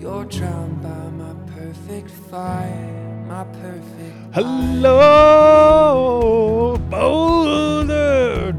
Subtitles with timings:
[0.00, 4.16] You're drowned by my perfect fire, my perfect.
[4.34, 4.96] Hello,
[6.88, 8.54] Boulder.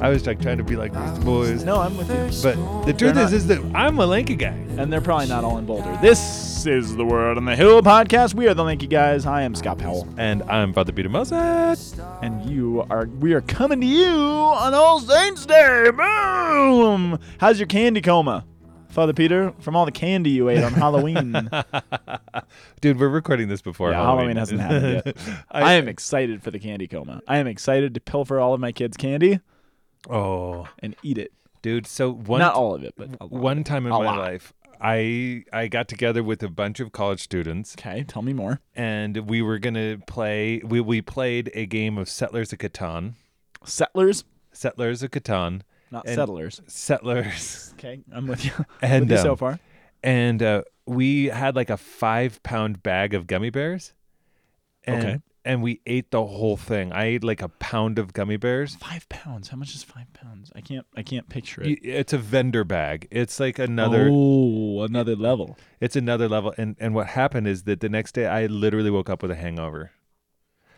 [0.00, 1.64] I was like trying to be like these boys.
[1.64, 2.30] No, I'm with you.
[2.42, 4.54] But the truth They're is, not- is that I'm a lanky guy.
[4.76, 5.96] And they're probably not all in Boulder.
[6.02, 8.34] This is the Word on the Hill podcast.
[8.34, 9.24] We are the Lanky Guys.
[9.26, 10.06] I am Scott Powell.
[10.18, 11.98] And I'm Father Peter Moses.
[12.22, 15.90] And you are, we are coming to you on All Saints Day.
[15.90, 17.18] Boom!
[17.38, 18.44] How's your candy coma?
[18.88, 21.32] Father Peter, from all the candy you ate on Halloween.
[22.80, 24.36] Dude, we're recording this before Yeah, Halloween.
[24.36, 25.44] Halloween hasn't happened yet.
[25.50, 27.20] I, am excited for the candy coma.
[27.26, 29.40] I am excited to pilfer all of my kids' candy
[30.08, 31.32] Oh, and eat it.
[31.62, 31.86] dude.
[31.86, 34.18] So one Not all of it, but one time in A my lot.
[34.18, 38.60] life, I I got together with a bunch of college students, Okay, tell me more.
[38.76, 40.60] and we were gonna play.
[40.64, 43.14] We we played a game of Settlers of Catan.
[43.64, 45.62] Settlers, Settlers of Catan.
[45.90, 46.60] not And- settlers.
[46.66, 47.72] Settlers.
[47.78, 48.52] Okay, I'm with you.
[48.82, 49.58] And with you so um, far.
[50.02, 53.94] and uh, we had like a five pound bag of gummy bears.
[54.84, 55.18] And, Okay.
[55.48, 56.92] And we ate the whole thing.
[56.92, 58.74] I ate like a pound of gummy bears.
[58.74, 59.48] Five pounds.
[59.48, 60.52] How much is five pounds?
[60.54, 60.86] I can't.
[60.94, 61.78] I can't picture it.
[61.82, 63.08] It's a vendor bag.
[63.10, 64.10] It's like another.
[64.12, 65.56] Oh, another level.
[65.80, 66.52] It's another level.
[66.58, 69.36] And and what happened is that the next day I literally woke up with a
[69.36, 69.92] hangover.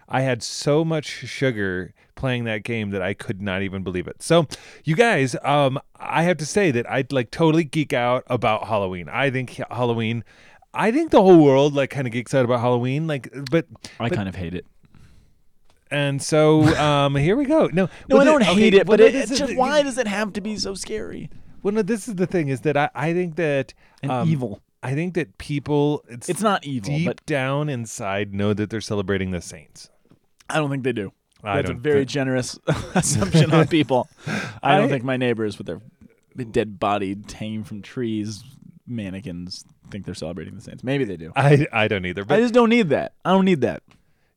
[0.09, 4.23] I had so much sugar playing that game that I could not even believe it.
[4.23, 4.47] So,
[4.85, 9.09] you guys, um, I have to say that I'd like totally geek out about Halloween.
[9.09, 10.25] I think Halloween.
[10.73, 13.07] I think the whole world like kind of geeks out about Halloween.
[13.07, 13.67] Like, but
[13.99, 14.65] I But- kind of hate it.
[15.91, 17.67] and so um, here we go.
[17.73, 19.83] No, No, well, I don't okay, hate it, well, but it, it's just the- why
[19.83, 21.29] does it have to be so scary
[21.63, 24.61] Well, no, this is the thing is that I, I think that and um, evil?
[24.83, 28.81] I think that people it's, It's not evil, deep but down inside know that they're
[28.81, 29.91] celebrating the saints.
[30.49, 31.13] I don't think they do.
[31.45, 32.59] I That's a very think- generous
[32.95, 34.09] assumption on people.
[34.63, 35.81] I don't I- think my neighbors with their
[36.53, 38.43] dead body hanging from trees,
[38.91, 40.83] mannequins, think they're celebrating the saints.
[40.85, 41.33] Maybe they do.
[41.37, 42.25] I I don't either.
[42.25, 43.13] But I just don't need that.
[43.25, 43.83] I don't need that.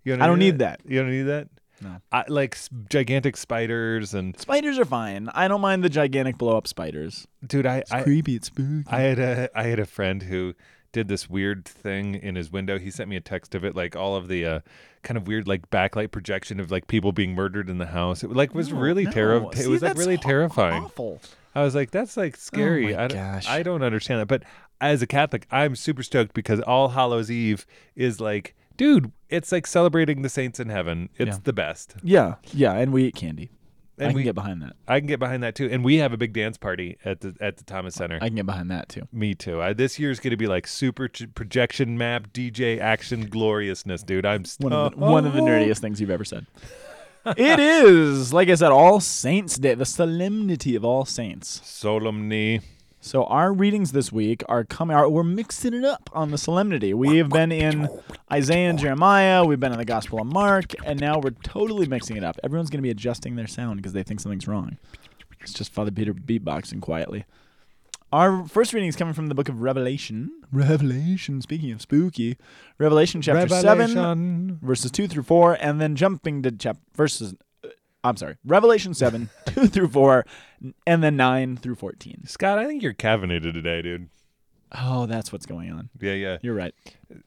[0.03, 0.81] you don't I don't need that.
[0.87, 1.47] You don't need that.
[1.81, 1.97] No.
[2.11, 5.29] I like s- gigantic spiders and Spiders are fine.
[5.33, 7.27] I don't mind the gigantic blow up spiders.
[7.45, 7.65] dude.
[7.65, 8.35] I I, creepy.
[8.35, 8.83] It's spooky.
[8.87, 10.53] I had a I had a friend who
[10.93, 12.77] did this weird thing in his window.
[12.77, 14.59] He sent me a text of it, like all of the uh,
[15.01, 18.23] kind of weird like backlight projection of like people being murdered in the house.
[18.23, 19.11] It like was really no.
[19.11, 19.49] terrible.
[19.49, 20.83] It See, was like that's really terrifying.
[20.83, 21.19] Awful.
[21.55, 22.93] I was like, that's like scary.
[22.93, 23.47] Oh my I, don't, gosh.
[23.49, 24.27] I don't understand that.
[24.27, 24.43] But
[24.81, 27.65] as a Catholic, I'm super stoked because All Hallows Eve
[27.95, 31.09] is like, dude, it's like celebrating the saints in heaven.
[31.17, 31.41] It's Yeah.
[31.43, 31.95] the best.
[32.03, 33.51] Yeah, yeah, and we eat candy.
[33.99, 34.73] I And can we, get behind that.
[34.87, 35.69] I can get behind that too.
[35.71, 38.17] And we have a big dance party at the at the Thomas Center.
[38.19, 39.03] I can get behind that too.
[39.11, 39.61] Me too.
[39.61, 44.25] I, this year's going to be like super ch- projection map DJ action gloriousness, dude.
[44.25, 46.47] I'm One of the, one of the nerdiest things you've ever said.
[47.25, 51.61] It is, like I said, All Saints Day, the solemnity of All Saints.
[51.63, 52.61] solemnly.
[53.01, 54.95] So our readings this week are coming.
[54.95, 56.93] Are, we're mixing it up on the solemnity.
[56.93, 57.89] We have been in
[58.31, 59.43] Isaiah and Jeremiah.
[59.43, 62.39] We've been in the Gospel of Mark, and now we're totally mixing it up.
[62.45, 64.77] Everyone's going to be adjusting their sound because they think something's wrong.
[65.41, 67.25] It's just Father Peter beatboxing quietly.
[68.13, 70.31] Our first reading is coming from the book of Revelation.
[70.51, 71.41] Revelation.
[71.41, 72.37] Speaking of spooky,
[72.77, 77.33] Revelation chapter seven, verses two through four, and then jumping to chap verses.
[77.63, 77.69] uh,
[78.03, 80.27] I'm sorry, Revelation seven, two through four,
[80.85, 82.27] and then nine through fourteen.
[82.27, 84.09] Scott, I think you're caffeinated today, dude.
[84.79, 85.89] Oh, that's what's going on.
[85.99, 86.37] Yeah, yeah.
[86.43, 86.75] You're right.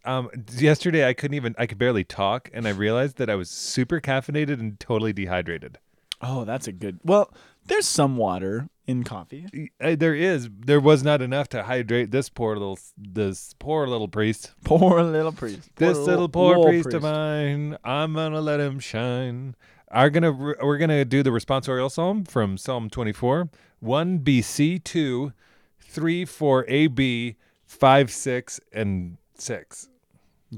[0.05, 3.51] Um, yesterday I couldn't even I could barely talk, and I realized that I was
[3.51, 5.79] super caffeinated and totally dehydrated.
[6.23, 7.01] Oh, that's a good.
[7.05, 7.33] Well,
[7.66, 9.71] there's some water in coffee.
[9.81, 14.09] Uh, There is, there was not enough to hydrate this poor little, this poor little
[14.09, 14.53] priest.
[14.65, 15.69] Poor little priest.
[15.75, 19.54] Poor this little poor priest, of mine, I'm gonna let him shine.
[19.91, 23.49] Are gonna we're gonna do the responsorial psalm from Psalm 24,
[23.81, 25.33] one BC two,
[25.81, 29.88] three four AB, five six and six.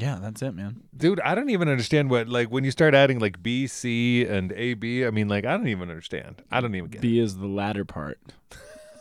[0.00, 0.82] Yeah, that's it, man.
[0.96, 4.52] Dude, I don't even understand what like when you start adding like B, C, and
[4.52, 5.04] A, B.
[5.04, 6.42] I mean, like I don't even understand.
[6.50, 7.00] I don't even get.
[7.00, 8.18] B is the latter part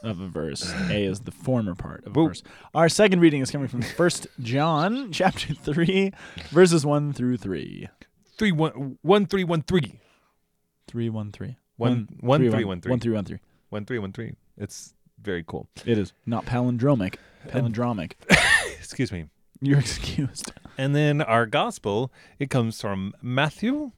[0.03, 0.72] of a verse.
[0.90, 2.27] A is the former part of a Whoa.
[2.30, 2.44] verse.
[2.74, 6.13] Our second reading is coming from First John chapter three,
[6.50, 7.89] verses one through three.
[8.38, 10.00] Three one one three one three
[10.88, 11.57] Three one three.
[11.75, 12.89] One- one, three, one, three.
[12.89, 13.39] One three one three.
[13.69, 14.33] one three one three.
[14.57, 15.68] It's very cool.
[15.86, 17.16] It is not palindromic.
[17.50, 18.13] Palindromic.
[18.80, 19.25] Excuse me.
[19.62, 20.51] You're excused.
[20.77, 23.91] And then our gospel, it comes from Matthew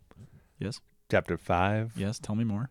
[0.60, 0.80] Yes.
[1.10, 1.94] chapter five.
[1.96, 2.20] Yes.
[2.20, 2.70] Tell me more.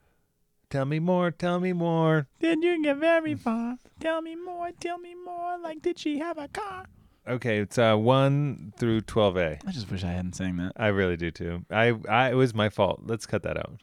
[0.71, 1.31] Tell me more.
[1.31, 2.27] Tell me more.
[2.41, 3.79] Did you get very far?
[4.01, 4.71] Tell me more.
[4.81, 5.59] Tell me more.
[5.59, 6.87] Like, did she have a car?
[7.27, 9.59] Okay, it's uh one through twelve A.
[9.67, 10.73] I just wish I hadn't sang that.
[10.77, 11.65] I really do too.
[11.71, 13.01] I, I it was my fault.
[13.05, 13.81] Let's cut that out.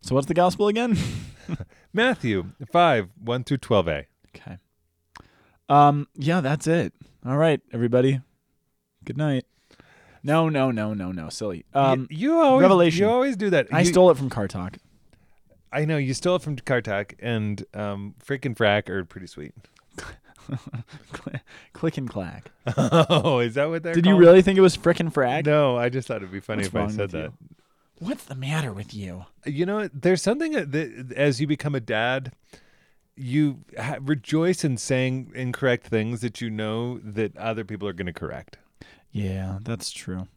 [0.00, 0.96] So what's the gospel again?
[1.92, 4.06] Matthew five one through twelve A.
[4.36, 4.56] Okay.
[5.68, 6.08] Um.
[6.14, 6.94] Yeah, that's it.
[7.26, 8.20] All right, everybody.
[9.04, 9.44] Good night.
[10.22, 11.28] No, no, no, no, no.
[11.28, 11.64] Silly.
[11.74, 12.06] Um.
[12.10, 13.00] you, you always Revelation.
[13.04, 13.68] You always do that.
[13.72, 14.78] I You- stole it from Car Talk.
[15.70, 19.52] I know you stole it from Car Talk, and um, freaking frack are pretty sweet.
[19.98, 21.40] Cl-
[21.74, 22.50] Click and clack.
[22.76, 23.92] oh, is that what they're?
[23.92, 24.20] Did you called?
[24.22, 25.44] really think it was frickin' frag?
[25.44, 27.32] No, I just thought it'd be funny What's if I wrong said with that.
[27.98, 29.26] What's the matter with you?
[29.44, 32.32] You know, there's something that, that as you become a dad,
[33.16, 38.06] you ha- rejoice in saying incorrect things that you know that other people are going
[38.06, 38.56] to correct.
[39.12, 40.28] Yeah, that's true.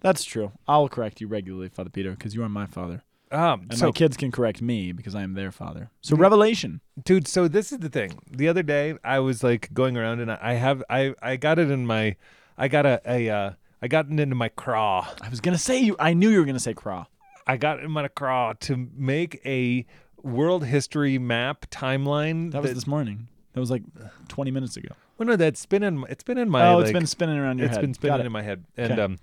[0.00, 0.52] That's true.
[0.68, 3.02] I'll correct you regularly, Father Peter, because you are my father.
[3.32, 5.90] Um, And so, my kids can correct me because I am their father.
[6.00, 6.80] So Revelation.
[7.04, 8.18] dude, so this is the thing.
[8.30, 11.70] The other day, I was like going around, and I have I I got it
[11.70, 12.14] in my,
[12.56, 13.50] I got a a uh,
[13.82, 15.08] I got it into my craw.
[15.20, 17.06] I was gonna say you I knew you were gonna say craw.
[17.48, 19.86] I got it in my craw to make a
[20.22, 22.52] world history map timeline.
[22.52, 23.26] That was this morning.
[23.54, 23.82] That was like
[24.28, 24.90] twenty minutes ago.
[25.18, 26.04] Well, no, that's been in.
[26.08, 26.66] It's been in my.
[26.68, 27.80] oh, it's like, been spinning around your It's head.
[27.82, 28.26] been spinning it.
[28.26, 29.00] in my head, and Okay.
[29.02, 29.18] um,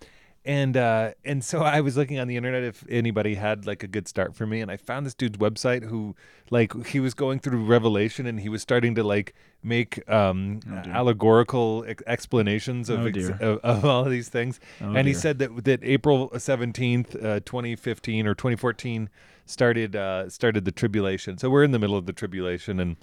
[0.45, 3.87] and uh, and so I was looking on the internet if anybody had like a
[3.87, 6.15] good start for me, and I found this dude's website who
[6.49, 10.89] like he was going through Revelation, and he was starting to like make um Oh,
[10.89, 15.13] allegorical ex- explanations of, Oh, ex- of of all of these things, Oh, and he
[15.13, 19.09] said that that April seventeenth, uh, twenty fifteen or twenty fourteen
[19.45, 21.37] started uh started the tribulation.
[21.37, 22.97] So we're in the middle of the tribulation, and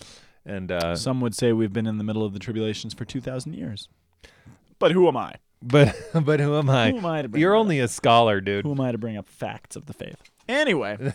[0.46, 3.20] and uh, Some would say we've been in the middle of the tribulations for two
[3.20, 3.88] thousand years.
[4.78, 5.34] But who am I?
[5.62, 5.94] but
[6.24, 6.90] but who am I?
[6.90, 7.60] Who am I to bring You're up?
[7.60, 8.64] only a scholar, dude.
[8.64, 10.16] Who am I to bring up facts of the faith?
[10.48, 11.12] Anyway,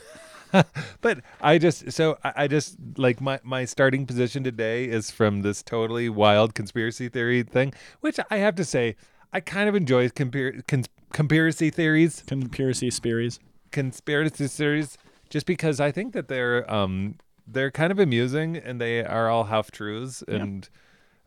[1.02, 5.42] but I just so I, I just like my my starting position today is from
[5.42, 8.96] this totally wild conspiracy theory thing, which I have to say
[9.34, 13.40] I kind of enjoy cons- conspiracy theories, conspiracy theories,
[13.72, 14.98] conspiracy theories,
[15.30, 17.16] just because I think that they're um
[17.48, 20.68] they're kind of amusing and they are all half truths and.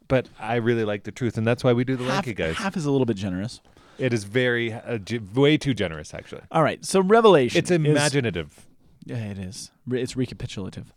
[0.09, 2.57] But I really like the truth, and that's why we do the Half, Lanky guys.
[2.57, 3.61] half is a little bit generous.
[3.99, 4.99] It is very, uh,
[5.35, 6.41] way too generous, actually.
[6.51, 7.59] All right, so Revelation.
[7.59, 8.67] It's is- imaginative.
[9.05, 9.71] yeah, it is.
[9.91, 10.95] It's recapitulative.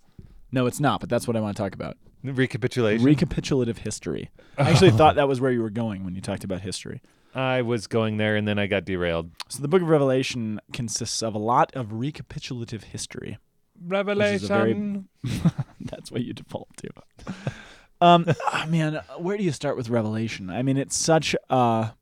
[0.53, 1.01] No, it's not.
[1.01, 1.97] But that's what I want to talk about.
[2.23, 3.03] Recapitulation.
[3.05, 4.29] Recapitulative history.
[4.57, 7.01] I actually thought that was where you were going when you talked about history.
[7.35, 9.31] I was going there, and then I got derailed.
[9.49, 13.39] So the Book of Revelation consists of a lot of recapitulative history.
[13.85, 15.07] Revelation.
[15.23, 15.41] very-
[15.79, 16.89] That's what you default to.
[17.99, 20.49] Um, ah, man, where do you start with Revelation?
[20.49, 21.93] I mean, it's such a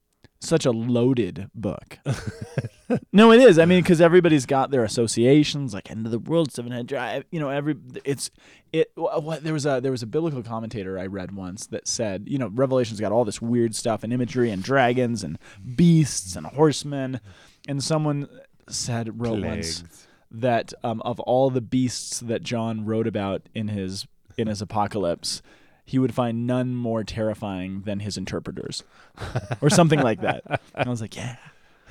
[0.42, 2.00] such a loaded book.
[3.12, 3.60] no, it is.
[3.60, 7.26] I mean, because everybody's got their associations, like end of the world, seven head drive.
[7.32, 8.32] You know, every it's
[8.72, 8.92] it.
[8.96, 12.38] What there was a there was a biblical commentator I read once that said, you
[12.38, 15.38] know, Revelation's got all this weird stuff and imagery and dragons and
[15.76, 17.20] beasts and horsemen,
[17.68, 18.30] and someone
[18.70, 20.08] said wrote once.
[20.32, 24.06] That um, of all the beasts that John wrote about in his
[24.38, 25.42] in his apocalypse,
[25.86, 28.84] he would find none more terrifying than his interpreters,
[29.62, 30.44] or something like that.
[30.76, 31.38] And I was like, yeah,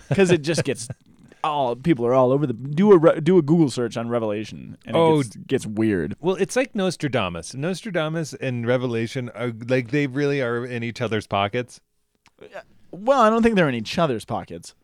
[0.08, 0.88] because it just gets
[1.44, 4.96] all people are all over the do a do a Google search on Revelation, and
[4.96, 5.20] Oh.
[5.20, 6.16] it gets, gets weird.
[6.20, 7.54] Well, it's like Nostradamus.
[7.54, 11.80] Nostradamus and Revelation are like they really are in each other's pockets.
[12.90, 14.74] Well, I don't think they're in each other's pockets.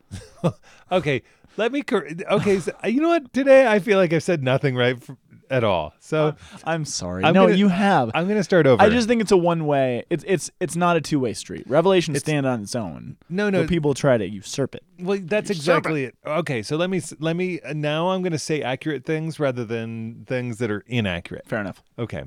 [0.92, 1.22] Okay,
[1.56, 1.82] let me.
[1.82, 3.32] Cor- okay, so, you know what?
[3.32, 5.16] Today I feel like I've said nothing right f-
[5.50, 5.92] at all.
[6.00, 6.34] So
[6.64, 7.22] I'm sorry.
[7.24, 8.10] I'm no, gonna- you have.
[8.14, 8.82] I'm gonna start over.
[8.82, 10.04] I just think it's a one way.
[10.10, 11.64] It's it's it's not a two way street.
[11.68, 13.16] Revelation It's- stand on its own.
[13.28, 13.62] no, no.
[13.62, 14.82] but people try to usurp it.
[14.98, 16.16] Well, that's exactly it.
[16.26, 18.10] Okay, so let me let me uh, now.
[18.10, 21.46] I'm gonna say accurate things rather than things that are inaccurate.
[21.46, 21.82] Fair enough.
[21.98, 22.24] Okay,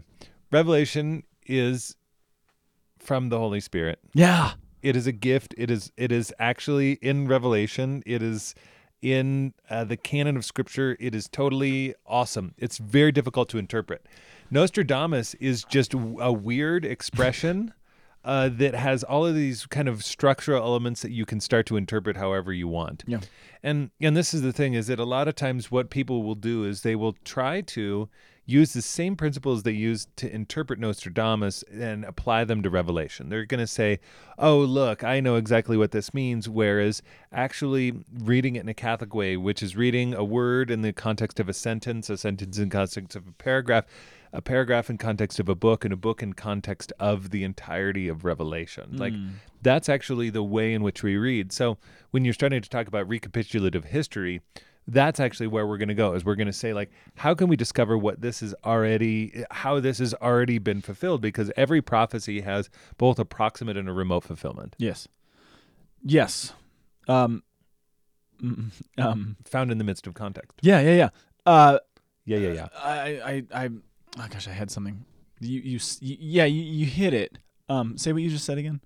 [0.51, 1.95] Revelation is
[2.99, 3.99] from the Holy Spirit.
[4.13, 4.51] Yeah.
[4.81, 8.53] it is a gift it is it is actually in revelation it is
[9.01, 12.53] in uh, the canon of scripture it is totally awesome.
[12.57, 14.05] It's very difficult to interpret.
[14.49, 17.73] Nostradamus is just a weird expression
[18.27, 21.77] uh, that has all of these kind of structural elements that you can start to
[21.77, 23.21] interpret however you want Yeah.
[23.63, 26.35] and and this is the thing is that a lot of times what people will
[26.35, 28.09] do is they will try to
[28.49, 33.27] use the same principles they use to interpret Nostradamus and apply them to Revelation.
[33.27, 33.99] They're going to say,
[34.37, 37.01] "Oh, look, I know exactly what this means," whereas
[37.33, 37.93] actually
[38.31, 41.49] reading it in a Catholic way, which is reading a word in the context of
[41.49, 43.83] a sentence, a sentence in context of a paragraph,
[44.37, 48.07] a paragraph in context of a book, and a book in context of the entirety
[48.07, 48.95] of Revelation.
[48.97, 49.13] Like
[49.61, 51.51] that's actually the way in which we read.
[51.51, 51.77] So
[52.11, 54.41] when you're starting to talk about recapitulative history,
[54.87, 57.49] that's actually where we're going to go is we're going to say like how can
[57.49, 62.39] we discover what this is already how this has already been fulfilled because every prophecy
[62.39, 65.05] has both a proximate and a remote fulfillment Yes.
[66.03, 66.53] Yes.
[67.09, 67.43] Um.
[68.41, 69.35] mm, Um.
[69.43, 70.79] found in the midst of context Yeah.
[70.79, 70.93] Yeah.
[70.95, 71.09] Yeah.
[71.45, 71.79] Uh.
[72.23, 73.09] yeah yeah yeah I.
[73.31, 73.63] I.
[73.63, 73.69] I.
[74.19, 75.05] Oh gosh, I had something.
[75.39, 77.37] You you, s- y- yeah you, you hit it.
[77.69, 78.81] Um, say what you just said again.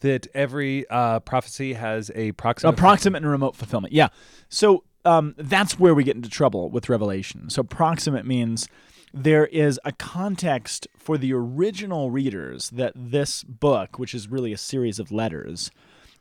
[0.00, 2.74] That every uh, prophecy has a proximate.
[2.74, 3.92] Approximate and remote fulfillment.
[3.94, 4.08] Yeah.
[4.48, 7.50] So um, that's where we get into trouble with Revelation.
[7.50, 8.66] So proximate means
[9.14, 14.58] there is a context for the original readers that this book, which is really a
[14.58, 15.70] series of letters,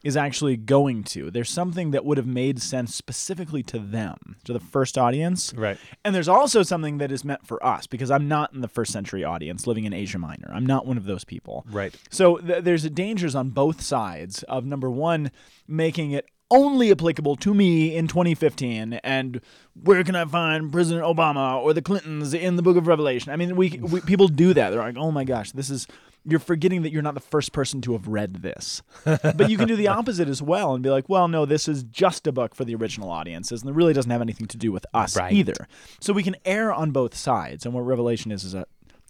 [0.04, 1.30] is actually going to.
[1.30, 5.54] There's something that would have made sense specifically to them, to the first audience.
[5.56, 5.78] Right.
[6.04, 8.92] And there's also something that is meant for us because I'm not in the first
[8.92, 10.50] century audience living in Asia Minor.
[10.52, 11.66] I'm not one of those people.
[11.70, 11.94] Right.
[12.10, 15.32] So th- there's dangers on both sides of number one,
[15.68, 19.40] making it only applicable to me in 2015 and
[19.82, 23.38] where can i find president obama or the clintons in the book of revelation i
[23.38, 25.88] mean we, we people do that they're like oh my gosh this is
[26.26, 29.68] you're forgetting that you're not the first person to have read this but you can
[29.68, 32.54] do the opposite as well and be like well no this is just a book
[32.56, 35.34] for the original audiences and it really doesn't have anything to do with us Right.
[35.34, 35.68] either
[36.00, 38.66] so we can err on both sides and what revelation is is a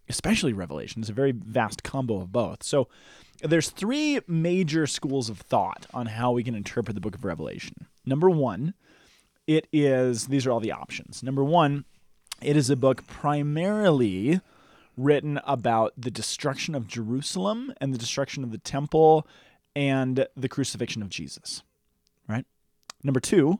[0.09, 2.87] especially revelation is a very vast combo of both so
[3.43, 7.87] there's three major schools of thought on how we can interpret the book of Revelation.
[8.05, 8.75] Number one,
[9.47, 11.23] it is these are all the options.
[11.23, 11.85] Number one,
[12.39, 14.41] it is a book primarily
[15.03, 19.27] written about the destruction of Jerusalem and the destruction of the temple
[19.75, 21.63] and the crucifixion of Jesus.
[22.27, 22.45] Right?
[23.03, 23.59] Number two,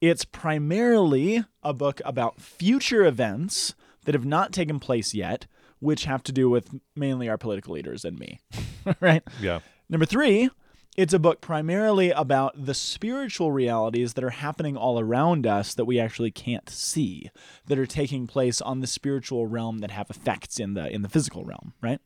[0.00, 5.46] it's primarily a book about future events that have not taken place yet,
[5.78, 8.40] which have to do with mainly our political leaders and me.
[9.00, 9.22] right?
[9.40, 9.60] Yeah.
[9.88, 10.50] Number three,
[10.96, 15.84] it's a book primarily about the spiritual realities that are happening all around us that
[15.84, 17.30] we actually can't see,
[17.66, 21.08] that are taking place on the spiritual realm that have effects in the in the
[21.08, 22.00] physical realm, right?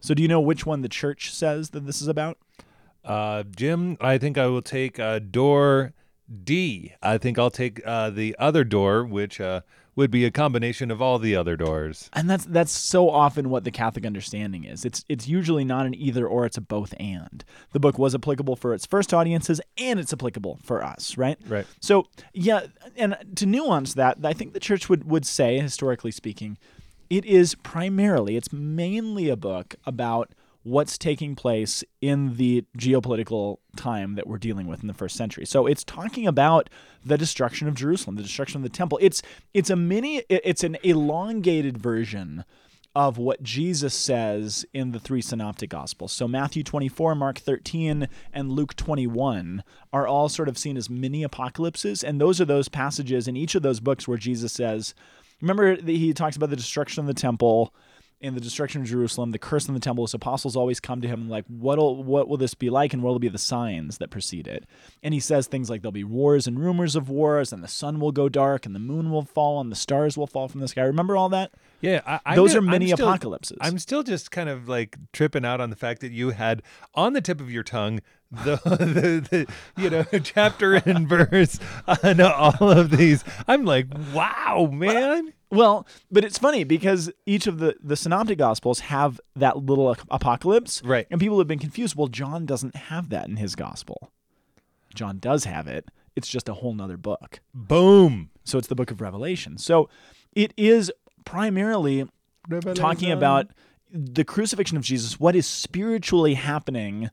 [0.00, 2.38] So do you know which one the church says that this is about?
[3.04, 5.92] Uh, Jim, I think I will take uh, door
[6.44, 6.94] D.
[7.02, 9.60] I think I'll take uh, the other door, which uh,
[9.96, 12.10] would be a combination of all the other doors.
[12.12, 14.84] And that's that's so often what the Catholic understanding is.
[14.84, 17.44] It's it's usually not an either or, it's a both and.
[17.72, 21.38] The book was applicable for its first audiences and it's applicable for us, right?
[21.46, 21.66] Right.
[21.80, 26.58] So yeah, and to nuance that, I think the church would would say, historically speaking,
[27.10, 30.30] it is primarily, it's mainly a book about
[30.64, 35.44] what's taking place in the geopolitical time that we're dealing with in the first century.
[35.44, 36.70] So it's talking about
[37.04, 38.98] the destruction of Jerusalem, the destruction of the temple.
[39.00, 42.44] It's it's a mini it's an elongated version
[42.96, 46.12] of what Jesus says in the three synoptic gospels.
[46.12, 51.24] So Matthew 24, Mark 13, and Luke 21 are all sort of seen as mini
[51.24, 54.94] apocalypses and those are those passages in each of those books where Jesus says
[55.42, 57.74] remember that he talks about the destruction of the temple
[58.20, 61.08] and the destruction of Jerusalem, the curse on the temple, his apostles always come to
[61.08, 63.98] him and like, what'll what will this be like, and what will be the signs
[63.98, 64.64] that precede it?
[65.02, 68.00] And he says things like there'll be wars and rumors of wars, and the sun
[68.00, 70.68] will go dark, and the moon will fall, and the stars will fall from the
[70.68, 70.82] sky.
[70.82, 71.52] Remember all that?
[71.80, 73.58] Yeah, I, I'm Those are I'm still- apocalypses.
[73.60, 76.62] I'm still just kind of like tripping out on the fact that you had
[76.94, 78.00] on the tip of your tongue
[78.44, 83.24] the the, the you know chapter and verse on all of these.
[83.46, 85.32] I'm like, wow, man.
[85.50, 90.82] Well, but it's funny because each of the the synoptic gospels have that little apocalypse,
[90.84, 91.06] Right.
[91.10, 91.94] And people have been confused.
[91.96, 94.10] Well, John doesn't have that in his gospel.
[94.94, 95.88] John does have it.
[96.16, 97.40] It's just a whole nother book.
[97.52, 98.30] Boom.
[98.44, 99.58] So it's the book of Revelation.
[99.58, 99.88] So
[100.32, 100.92] it is
[101.24, 102.06] primarily
[102.74, 103.48] talking about
[103.90, 107.10] the crucifixion of Jesus, what is spiritually happening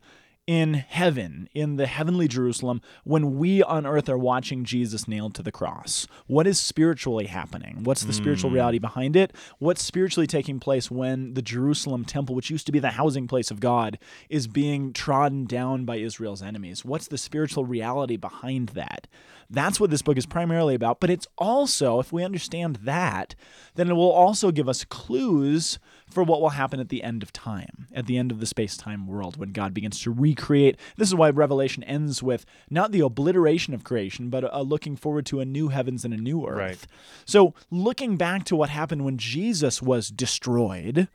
[0.48, 5.44] in heaven, in the heavenly Jerusalem, when we on earth are watching Jesus nailed to
[5.44, 6.08] the cross.
[6.28, 7.84] What is spiritually happening?
[7.84, 8.56] What's the spiritual hmm.
[8.56, 9.34] reality behind it?
[9.60, 13.52] What's spiritually taking place when the Jerusalem temple, which used to be the housing place
[13.52, 16.84] of God, is being trodden down by Israel's enemies?
[16.84, 19.08] What's the spiritual reality behind that?
[19.50, 21.00] That's what this book is primarily about.
[21.00, 23.36] But it's also, if we understand that,
[23.76, 25.78] then it will also give us clues
[26.13, 28.77] for what will happen at the end of time, at the end of the space
[28.77, 30.77] time world, when God begins to recreate.
[30.98, 34.96] This is why Revelation ends with not the obliteration of creation, but a, a looking
[34.96, 36.58] forward to a new heavens and a new earth.
[36.58, 36.88] Right.
[37.25, 41.08] So, looking back to what happened when Jesus was destroyed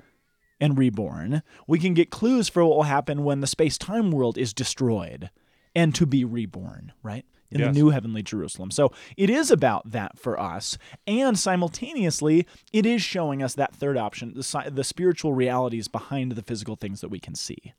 [0.60, 4.38] and reborn, we can get clues for what will happen when the space time world
[4.38, 5.30] is destroyed
[5.74, 7.26] and to be reborn, right?
[7.50, 7.68] In Yes.
[7.74, 8.70] the new heavenly Jerusalem.
[8.72, 10.78] So it is about that for us.
[11.06, 16.42] And simultaneously, it is showing us that third option, the, the spiritual realities behind the
[16.42, 17.72] physical things that we can see.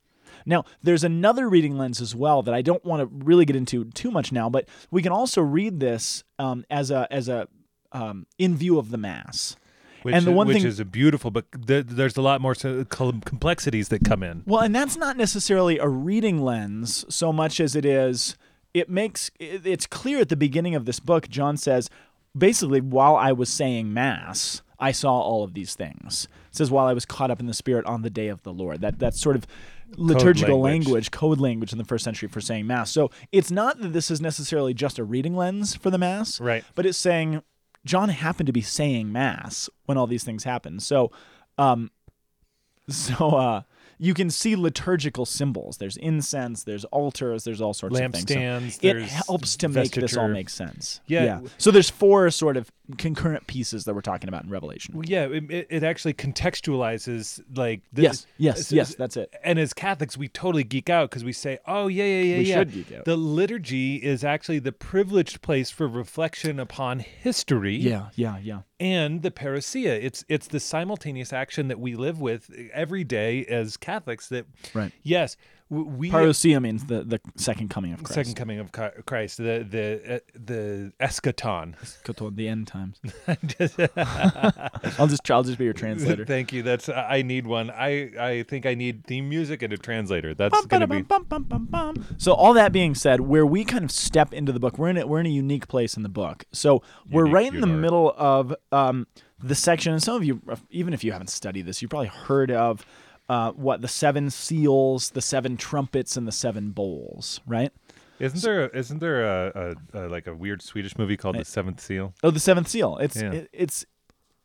[0.45, 3.85] Now, there's another reading lens as well that I don't want to really get into
[3.85, 7.47] too much now, but we can also read this um, as a as a
[7.91, 9.55] um, in view of the mass.
[10.03, 12.53] Which, And the one which thing- is a beautiful, but there, there's a lot more
[12.55, 14.43] so- complexities that come in.
[14.45, 18.37] Well, and that's not necessarily a reading lens so much as it is
[18.77, 21.89] it makes it's clear at the beginning of this book John says
[22.37, 26.27] basically while I was saying mass I saw all of these things.
[26.49, 28.53] It says while I was caught up in the spirit on the day of the
[28.53, 28.81] Lord.
[28.81, 29.47] That that's sort of
[29.95, 30.87] liturgical language.
[30.87, 32.91] language, code language in the first century for saying mass.
[32.91, 36.63] So it's not that this is necessarily just a reading lens for the mass, Right.
[36.75, 37.41] But it's saying
[37.85, 40.83] John happened to be saying mass when all these things happened.
[40.83, 41.11] So,
[41.57, 41.91] um,
[42.89, 43.61] so uh,
[43.99, 45.77] you can see liturgical symbols.
[45.77, 48.27] There's incense, there's altars, there's all sorts of things.
[48.27, 51.01] So Lampstands, it helps to make this all make sense.
[51.07, 51.23] Yeah.
[51.23, 51.39] Yeah.
[51.57, 54.95] So there's four sort of concurrent pieces that we're talking about in Revelation.
[54.95, 58.25] Well, yeah, it, it- actually contextualizes like this.
[58.37, 59.33] Yes, yes, yes, that's it.
[59.43, 62.43] And as Catholics, we totally geek out because we say, "Oh yeah, yeah, yeah, We
[62.45, 63.05] yeah." should geek out.
[63.05, 67.75] The liturgy is actually the privileged place for reflection upon history.
[67.75, 68.61] Yeah, yeah, yeah.
[68.79, 69.87] and the parousia.
[70.01, 74.27] It's it's the simultaneous action that we live with every day as Catholics.
[74.29, 74.91] That Right.
[75.03, 75.37] yes,
[75.69, 78.13] we Parousia means the, the second coming of Christ.
[78.13, 78.71] second coming of
[79.05, 81.75] Christ, the the uh, the eschaton.
[82.03, 83.01] Kotor, the end times.
[84.99, 86.25] I'll just I'll just be your translator.
[86.25, 86.63] Thank you.
[86.63, 87.69] That's I need one.
[87.69, 90.33] I I think I need theme music and a translator.
[90.33, 92.05] That's gonna bada, be bum.
[92.17, 94.97] So all that being said, where we kind of step into the book, we're in
[94.97, 96.45] a, we're in a unique place in the book.
[96.53, 96.81] So
[97.11, 99.07] we're Unique, right in the middle of um,
[99.41, 102.51] the section, and some of you, even if you haven't studied this, you've probably heard
[102.51, 102.85] of
[103.29, 107.71] uh, what the seven seals, the seven trumpets, and the seven bowls, right?
[108.19, 111.45] Isn't there a, isn't there a, a, a like a weird Swedish movie called The
[111.45, 112.13] Seventh Seal?
[112.23, 112.97] Oh, the seventh seal.
[112.97, 113.31] It's Yeah.
[113.31, 113.85] it, it's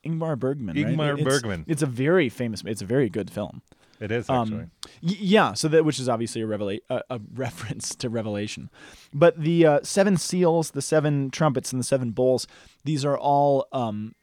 [0.05, 0.77] Ingmar Bergman.
[0.77, 0.87] right?
[0.87, 1.65] Ingmar It's- Bergman.
[1.69, 2.63] It's a very famous.
[2.67, 3.63] It's a very good film.
[4.01, 4.57] It is actually.
[4.63, 4.71] Um,
[5.01, 8.69] y- yeah, so that which is obviously a revela- a, a reference to Revelation,
[9.15, 12.49] but the uh, seven seals, the seven trumpets, and the seven bowls,
[12.85, 14.15] these are all um,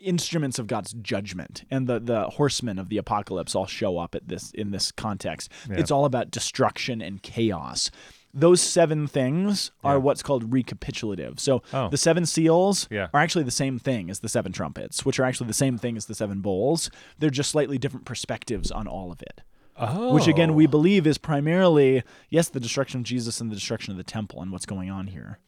[0.00, 4.28] instruments of God's judgment, and the the horsemen of the apocalypse all show up at
[4.28, 5.50] this in this context.
[5.68, 5.76] Yeah.
[5.78, 7.90] It's all about destruction and chaos.
[8.34, 9.98] Those seven things are Yeah.
[9.98, 11.38] what's called recapitulative.
[11.38, 11.88] So Oh.
[11.90, 13.08] the seven seals Yeah.
[13.12, 15.98] are actually the same thing as the seven trumpets, which are actually the same thing
[15.98, 16.90] as the seven bowls.
[17.18, 19.42] They're just slightly different perspectives on all of it
[19.76, 20.70] oh, which again we oh.
[20.70, 24.50] believe is primarily yes the destruction of Jesus and the destruction of the temple and
[24.52, 25.38] what's going on here.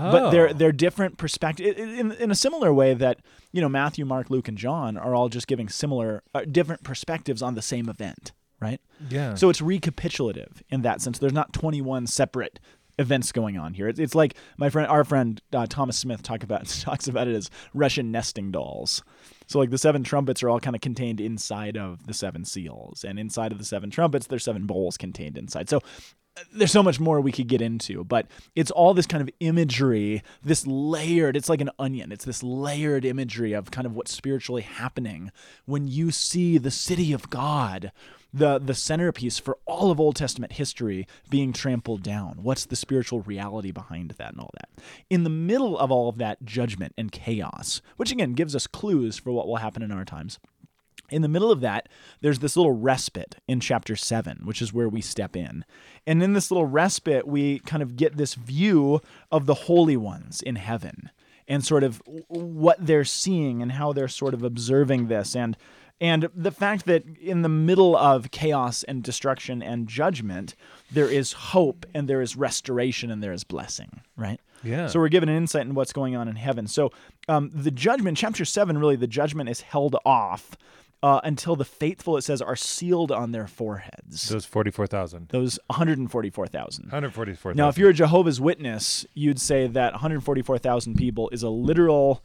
[0.00, 0.52] But they're Oh.
[0.52, 3.20] they're different perspectives in in a similar way that
[3.52, 7.42] you know Matthew, Mark, Luke, and John are all just giving similar uh, different perspectives
[7.42, 8.80] on the same event, right?
[9.10, 9.34] yeah.
[9.34, 11.18] So it's recapitulative in that sense.
[11.18, 12.60] There's not 21 separate
[12.98, 13.88] events going on here.
[13.88, 17.34] It's, it's like my friend, our friend uh, Thomas Smith talk about talks about it
[17.34, 19.02] as Russian nesting dolls.
[19.46, 23.04] So like the seven trumpets are all kind of contained inside of the seven seals,
[23.04, 25.68] and inside of the seven trumpets, there's seven bowls contained inside.
[25.68, 25.80] So
[26.52, 30.22] there's so much more we could get into, but it's all this kind of imagery,
[30.42, 32.12] this layered, it's like an onion.
[32.12, 35.30] It's this layered imagery of kind of what's spiritually happening
[35.64, 37.92] when you see the city of God,
[38.32, 42.38] the the centerpiece for all of Old Testament history being trampled down.
[42.42, 44.68] What's the spiritual reality behind that and all that?
[45.08, 49.16] In the middle of all of that judgment and chaos, which again gives us clues
[49.16, 50.38] for what will happen in our times.
[51.10, 51.88] In the middle of that,
[52.20, 55.64] there's this little respite in chapter 7, which is where we step in.
[56.06, 60.42] And in this little respite, we kind of get this view of the holy ones
[60.42, 61.10] in heaven
[61.48, 65.56] and sort of what they're seeing and how they're sort of observing this and
[65.98, 70.54] and the fact that in the middle of chaos and destruction and judgment
[70.90, 74.88] there is hope and there is restoration and there is blessing right Yeah.
[74.88, 76.90] so we're given an insight in what's going on in heaven so
[77.28, 80.50] um, the judgment chapter 7 really the judgment is held off
[81.02, 85.28] uh, until the faithful it says are sealed on their foreheads those forty four thousand.
[85.28, 87.54] those 144000 Hundred forty four.
[87.54, 92.24] now, if you're a Jehovah's Witness, you'd say that 144,000 people is a literal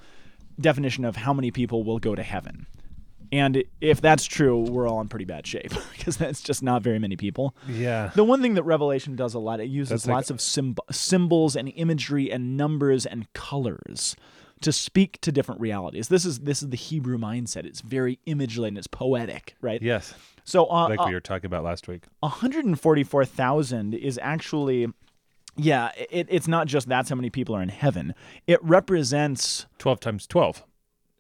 [0.60, 2.68] definition of how many people will go to heaven.
[3.34, 7.00] And if that's true, we're all in pretty bad shape because that's just not very
[7.00, 7.56] many people.
[7.68, 8.12] yeah.
[8.14, 11.56] The one thing that Revelation does a lot, it uses like- lots of symb- symbols
[11.56, 14.16] and imagery and numbers and colors
[14.62, 16.08] to speak to different realities.
[16.08, 17.66] This is this is the Hebrew mindset.
[17.66, 18.78] It's very image laden.
[18.78, 19.82] It's poetic, right?
[19.82, 20.14] Yes.
[20.44, 22.04] So uh, Like uh, we were talking about last week.
[22.22, 24.88] 144,000 is actually
[25.58, 28.14] yeah, it, it's not just that's how many people are in heaven.
[28.48, 30.64] It represents Twelve times twelve.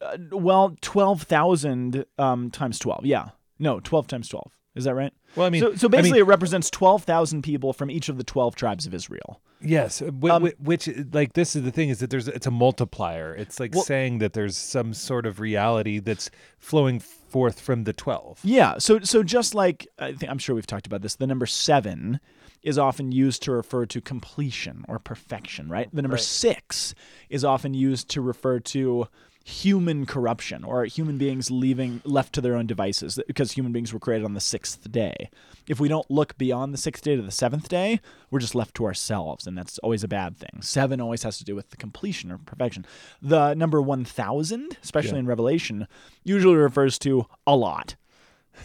[0.01, 3.05] uh, well 12,000 um, times 12.
[3.05, 3.29] Yeah.
[3.59, 4.51] No, 12 times 12.
[4.73, 5.11] Is that right?
[5.35, 8.17] Well, I mean, so, so I mean- basically it represents 12,000 people from each of
[8.17, 9.41] the 12 tribes of Israel.
[9.63, 13.35] Yes, Um, wh- which like this is the thing is that there's it's a multiplier.
[13.35, 17.93] It's like Well- saying that there's some sort of reality that's flowing forth from the
[17.93, 18.39] 12.
[18.43, 18.77] Yeah.
[18.79, 22.19] So so just like I think I'm sure we've talked about this, the number 7
[22.63, 25.89] is often used to refer to completion or perfection, right?
[25.93, 26.23] The number Right.
[26.23, 26.95] 6
[27.29, 29.07] is often used to refer to
[29.43, 33.99] human corruption or human beings leaving left to their own devices because human beings were
[33.99, 35.29] created on the sixth day.
[35.67, 37.99] If we don't look beyond the sixth day to the seventh day,
[38.29, 40.61] we're just left to ourselves, and that's always a bad thing.
[40.61, 42.85] Seven always has to do with the completion or perfection.
[43.21, 45.19] The number 1,000, especially Yeah.
[45.19, 45.87] in Revelation,
[46.23, 47.95] usually refers to a lot.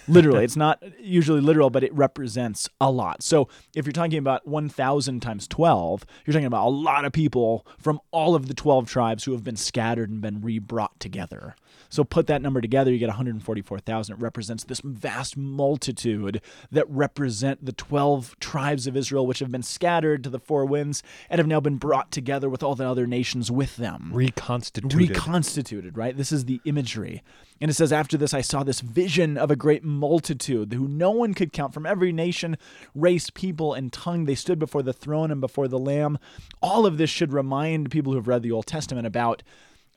[0.08, 3.22] Literally, it's not usually literal, but it represents a lot.
[3.22, 7.66] So if you're talking about 1,000 times 12, you're talking about a lot of people
[7.78, 11.56] from all of the 12 tribes who have been scattered and been re-brought together.
[11.88, 14.14] So put that number together, you get 144,000.
[14.14, 19.62] It represents this vast multitude that represent the 12 tribes of Israel, which have been
[19.62, 23.06] scattered to the four winds and have now been brought together with all the other
[23.06, 25.10] nations with them Reconstituted.
[25.10, 26.16] reconstituted, right?
[26.16, 27.22] This is the imagery.
[27.60, 31.10] And it says, After this, I saw this vision of a great multitude who no
[31.10, 32.56] one could count from every nation,
[32.94, 34.24] race, people, and tongue.
[34.24, 36.18] They stood before the throne and before the Lamb.
[36.60, 39.42] All of this should remind people who have read the Old Testament about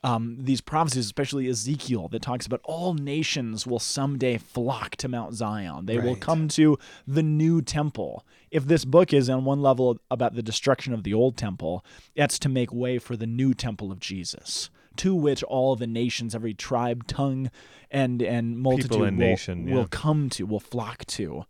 [0.02, 5.34] um, these prophecies, especially Ezekiel, that talks about all nations will someday flock to Mount
[5.34, 5.86] Zion.
[5.86, 8.24] They will come to the new temple.
[8.50, 11.84] If this book is on one level about the destruction of the old temple,
[12.16, 14.70] that's to make way for the new temple of Jesus,
[15.00, 17.50] to which all the nations, every tribe, tongue,
[17.90, 19.74] and and multitude and will, nation, yeah.
[19.74, 21.44] will come to, will flock to,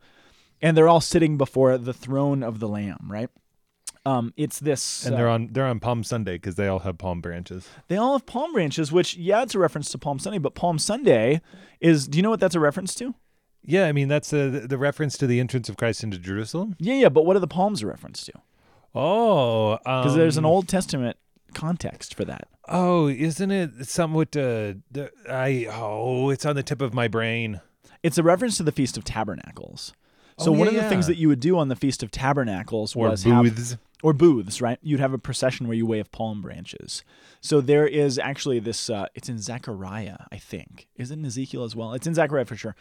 [0.63, 3.09] and they're all sitting before the throne of the Lamb.
[3.09, 3.29] Right?
[4.07, 5.05] Um, it's this.
[5.05, 7.69] and uh, they're on they're on Palm Sunday because they all have palm branches.
[7.89, 10.79] they all have palm branches, which yeah, it's a reference to Palm Sunday, but Palm
[10.79, 11.41] Sunday
[11.81, 12.07] is.
[12.07, 13.15] Do you know what that's a reference to?
[13.63, 16.77] Yeah, I mean that's uh, the, the reference to the entrance of Christ into Jerusalem.
[16.79, 18.33] Yeah, yeah, but what are the palms a reference to?
[18.95, 21.17] Oh, Because there's an um, Old Testament
[21.53, 22.49] context for that.
[22.71, 24.37] Oh, isn't it somewhat?
[24.37, 27.61] Uh, the, I oh, it's on the tip of my brain.
[28.03, 29.93] It's a reference to the Feast of Tabernacles.
[30.39, 32.11] So Oh, one yeah, of the things that you would do on the Feast of
[32.11, 33.77] Tabernacles Or was have booths.
[34.03, 34.79] or booths, right?
[34.83, 37.05] You'd have a procession where you wave palm branches.
[37.43, 38.89] So there is actually this.
[38.89, 40.87] Uh, it's in Zechariah, I think.
[40.97, 41.93] Is it in Ezekiel as well?
[41.93, 42.77] It's in Zechariah for sure.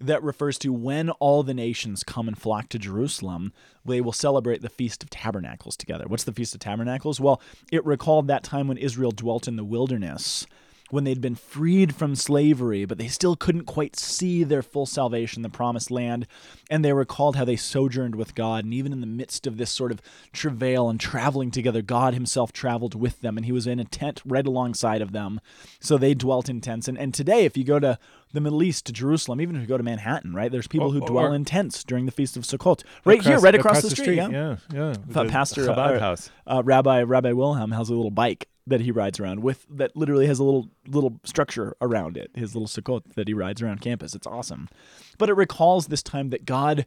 [0.00, 3.52] That refers to when all the nations come and flock to Jerusalem,
[3.84, 6.04] they will celebrate the Feast of Tabernacles together.
[6.06, 7.20] What's the Feast of Tabernacles?
[7.20, 10.46] Well, it recalled that time when Israel dwelt in the wilderness
[10.90, 15.42] when they'd been freed from slavery, but they still couldn't quite see their full salvation,
[15.42, 16.26] the promised land.
[16.68, 18.64] And they recalled how they sojourned with God.
[18.64, 20.00] And even in the midst of this sort of
[20.32, 24.20] travail and traveling together, God Himself traveled with them, and He was in a tent
[24.24, 25.40] right alongside of them.
[25.80, 26.88] So they dwelt in tents.
[26.88, 27.98] And, and today, if you go to
[28.32, 30.92] the Middle East, to Jerusalem, even if you go to Manhattan, right, there's people Or-
[30.92, 32.82] who dwell or- in tents during the Feast of Sukkot.
[33.04, 34.16] Right here, right across, the street.
[34.16, 34.28] Yeah.
[34.28, 34.82] yeah, yeah.
[34.90, 36.30] Uh, The Pastor Chabad uh, house.
[36.46, 40.26] uh, Rabbi Rabbi Wilhelm has a little bike that he rides around with that literally
[40.26, 42.30] has a little little structure around it.
[42.34, 44.14] His little sukkot that he rides around campus.
[44.14, 44.68] It's awesome,
[45.18, 46.86] but it recalls this time that God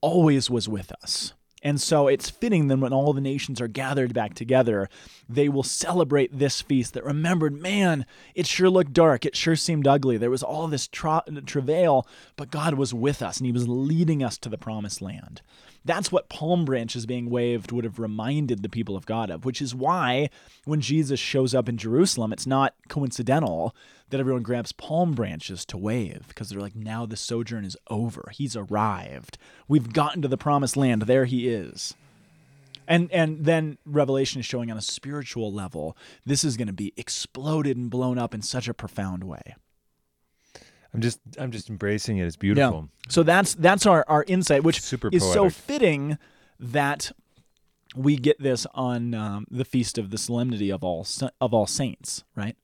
[0.00, 1.34] always was with us.
[1.62, 4.88] And so it's fitting then when all the nations are gathered back together,
[5.28, 9.26] they will celebrate this feast that remembered, man, it sure looked dark.
[9.26, 10.16] It sure seemed ugly.
[10.16, 14.22] There was all this tra- travail, but God was with us and He was leading
[14.22, 15.42] us to the promised land.
[15.84, 19.62] That's what palm branches being waved would have reminded the people of God of, which
[19.62, 20.28] is why
[20.64, 23.74] when Jesus shows up in Jerusalem, it's not coincidental
[24.10, 28.30] that everyone grabs palm branches to wave because they're like, now the sojourn is over.
[28.32, 29.38] He's arrived.
[29.66, 31.02] We've gotten to the promised land.
[31.02, 31.94] There he is.
[32.86, 36.94] And and then Revelation is showing on a spiritual level, this is going to be
[36.96, 39.54] exploded and blown up in such a profound way.
[40.94, 42.26] I'm just I'm just embracing it.
[42.26, 42.88] It's beautiful.
[43.08, 46.18] So that's that's our our insight, which Super is so fitting
[46.58, 47.12] that
[47.94, 51.06] we get this on um, the feast of the solemnity of all
[51.40, 52.56] of all saints, right?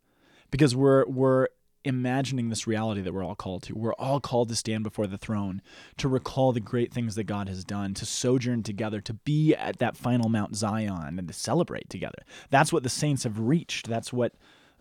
[0.50, 1.48] Because we're we're
[1.84, 3.74] imagining this reality that we're all called to.
[3.74, 5.60] We're all called to stand before the throne,
[5.98, 9.78] to recall the great things that God has done, to sojourn together, to be at
[9.78, 12.24] that final Mount Zion, and to celebrate together.
[12.50, 13.87] That's what the saints have reached.
[13.87, 14.32] That's what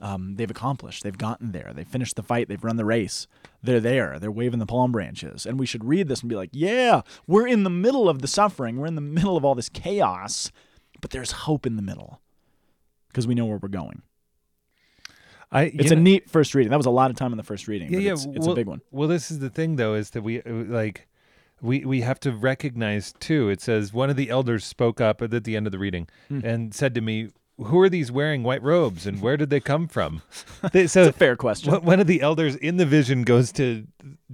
[0.03, 1.01] um, they've accomplished.
[1.03, 1.71] They've gotten there.
[1.73, 2.49] They've finished the fight.
[2.49, 3.25] They've run the race.
[3.63, 4.19] They're there.
[4.19, 5.45] They're waving the palm branches.
[5.45, 8.27] And we should read this and be like, yeah, we're in the middle of the
[8.27, 8.77] suffering.
[8.77, 10.51] We're in the middle of all this chaos,
[10.99, 12.19] but there's hope in the middle
[13.07, 14.01] because we know where we're going.
[15.51, 16.71] I It's you a neat first reading.
[16.71, 17.89] That was a lot of time in the first reading.
[17.91, 18.11] yeah, but yeah.
[18.13, 18.81] It's, it's well, a big one.
[18.91, 21.07] Well, this is the thing though, is that we uh, like
[21.61, 23.49] we we have to recognize too.
[23.49, 26.39] It says one of the elders spoke up at the end of the reading Hmm.
[26.43, 29.87] and said to me, "Who are these wearing white robes, and where did they come
[29.87, 30.21] from?"
[30.71, 31.71] They, so It's a fair question.
[31.71, 33.85] one one of the elders in the vision goes to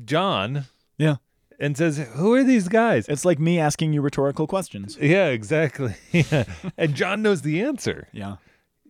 [0.05, 0.65] John
[0.97, 1.15] Yeah.
[1.59, 4.97] and says, "Who are these guys?" It's like me asking you rhetorical questions.
[5.01, 5.95] Yeah, exactly.
[6.11, 6.45] Yeah.
[6.77, 8.07] and John knows the answer.
[8.13, 8.35] Yeah.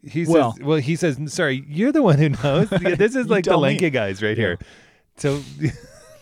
[0.04, 2.72] He says, "Well, he says, sorry, you're the one who knows.
[2.82, 3.90] Yeah, this is like the tell me.
[3.90, 4.58] guys right here.
[5.18, 5.42] So,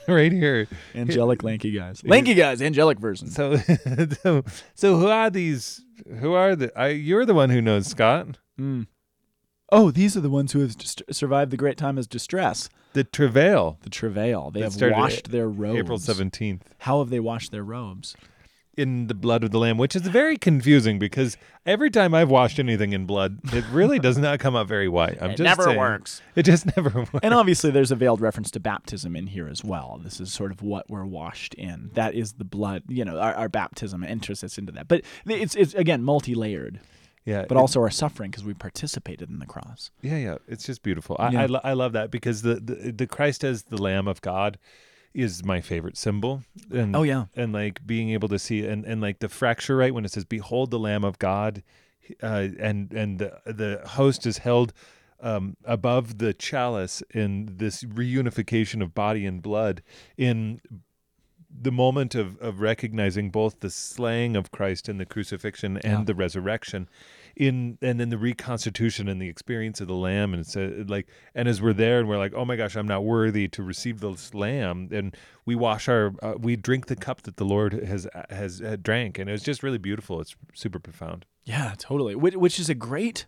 [0.14, 0.68] right here.
[0.96, 2.02] Angelic, lanky guys.
[2.06, 3.30] Lanky guys, angelic version.
[3.30, 3.58] So,
[4.24, 4.44] so,
[4.74, 5.82] so who are these?
[6.20, 6.78] Who are the?
[6.80, 8.38] I, you're the one who knows, Scott.
[8.60, 8.88] Mm.
[9.72, 13.04] Oh, these are the ones who have just survived the great time of distress, The
[13.04, 13.78] travail.
[13.82, 14.50] the travail.
[14.50, 15.78] They That have washed their robes.
[15.80, 16.62] April 17th.
[16.80, 18.16] How have they washed their robes?
[18.78, 21.36] In the blood of the lamb, which is very confusing because
[21.66, 25.18] every time I've washed anything in blood, it really does not come out very white.
[25.22, 25.78] I'm It just never saying.
[25.78, 26.22] works.
[26.36, 27.10] It just never works.
[27.24, 30.00] And obviously, there's a veiled reference to baptism in here as well.
[30.04, 31.90] This is sort of what we're washed in.
[31.96, 32.84] That is the blood.
[32.88, 34.88] You know, our, our baptism enters us into that.
[34.88, 36.80] But it's it's again multi-layered.
[37.26, 39.90] yeah, But it- also our suffering because we participated in the cross.
[40.02, 40.36] yeah, yeah.
[40.48, 41.16] It's just beautiful.
[41.20, 41.42] I Yeah.
[41.42, 44.60] I, lo- I love that because the, the the Christ as the Lamb of God
[45.18, 46.44] is my favorite symbol.
[46.72, 47.26] And Oh, yeah.
[47.36, 50.26] and like being able to see and and like the fracture right when it says
[50.26, 51.64] behold the lamb of god
[52.24, 54.74] uh, and and the the host is held
[55.20, 59.82] um, above the chalice in this reunification of body and blood
[60.16, 60.62] in
[61.60, 66.04] the moment of, of recognizing both the slaying of Christ and the crucifixion and Yeah.
[66.04, 66.88] the resurrection
[67.38, 70.56] in and then the reconstitution and the experience of the lamb and it's
[70.90, 73.62] like and as we're there and we're like oh my gosh i'm not worthy to
[73.62, 77.74] receive this lamb and we wash our uh, we drink the cup that the lord
[77.74, 82.14] has has uh, drank and it was just really beautiful it's super profound Yeah, totally.
[82.16, 83.26] Which, which is a great.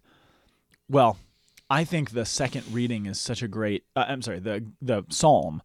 [0.89, 1.17] Well,
[1.69, 3.85] I think the second reading is such a great.
[3.95, 5.61] Uh, I'm sorry, the the psalm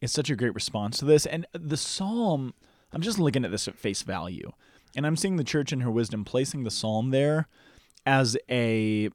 [0.00, 2.54] is such a great response to this, and the psalm.
[2.92, 4.52] I'm just looking at this at face value,
[4.96, 7.46] and I'm seeing the church in her wisdom placing the psalm there
[8.08, 9.10] as a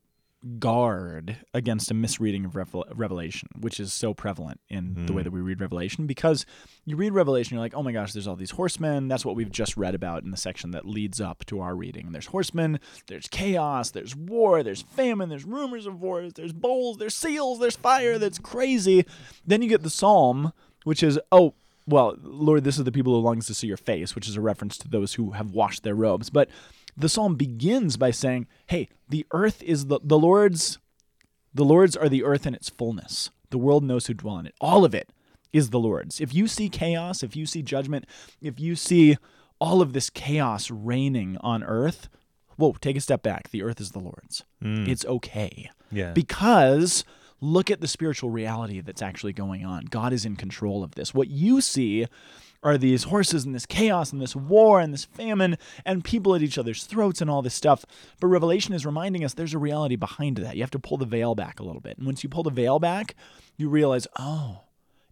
[0.59, 5.23] guard against a misreading of Revel- Revelation, which is so prevalent in the way hmm.
[5.23, 6.05] that we read Revelation.
[6.05, 6.45] Because
[6.85, 9.07] you read Revelation, you're like, oh my gosh, there's all these horsemen.
[9.07, 12.11] That's what we've just read about in the section that leads up to our reading.
[12.11, 17.15] There's horsemen, there's chaos, there's war, there's famine, there's rumors of wars, there's bowls, there's
[17.15, 18.19] seals, there's fire.
[18.19, 19.07] That's crazy.
[19.47, 20.53] Then you get the psalm,
[20.83, 21.55] which is, oh,
[21.87, 24.41] well, Lord, this is the people who longs to see your face, which is a
[24.41, 26.29] reference to those who have washed their robes.
[26.29, 26.49] But
[26.95, 30.79] the psalm begins by saying, "Hey, the earth is the the Lord's.
[31.53, 33.29] The Lord's are the earth in its fullness.
[33.51, 34.55] The world knows who dwell in it.
[34.59, 35.09] All of it
[35.51, 36.19] is the Lord's.
[36.19, 38.05] If you see chaos, if you see judgment,
[38.41, 39.17] if you see
[39.59, 42.09] all of this chaos reigning on earth,
[42.57, 43.51] whoa, take a step back.
[43.51, 44.43] The earth is the Lord's.
[44.63, 44.87] Mm.
[44.87, 47.05] It's okay yeah because
[47.39, 49.85] look at the spiritual reality that's actually going on.
[49.85, 51.13] God is in control of this.
[51.13, 52.07] What you see
[52.63, 56.41] are these horses and this chaos and this war and this famine and people at
[56.41, 57.85] each other's throats and all this stuff.
[58.19, 60.55] But Revelation is reminding us there's a reality behind that.
[60.55, 61.97] You have to pull the veil back a little bit.
[61.97, 63.15] And once you pull the veil back,
[63.57, 64.61] you realize, oh,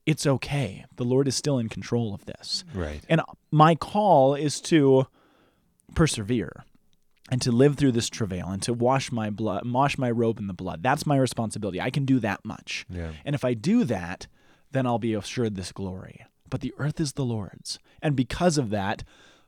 [0.06, 0.86] it's okay.
[0.96, 2.64] The Lord is still in control of this.
[2.74, 5.08] right And my call is to
[5.94, 6.64] persevere
[7.30, 10.48] and to live through this travail and to wash my blood, wash my robe in
[10.48, 10.84] the blood.
[10.84, 11.80] That's my responsibility.
[11.80, 12.86] I can do that much.
[12.90, 13.12] Yeah.
[13.24, 14.28] And if I do that,
[14.72, 16.26] then I'll be assured this glory.
[16.52, 17.80] But the earth is the Lord's.
[18.04, 19.04] And because of that,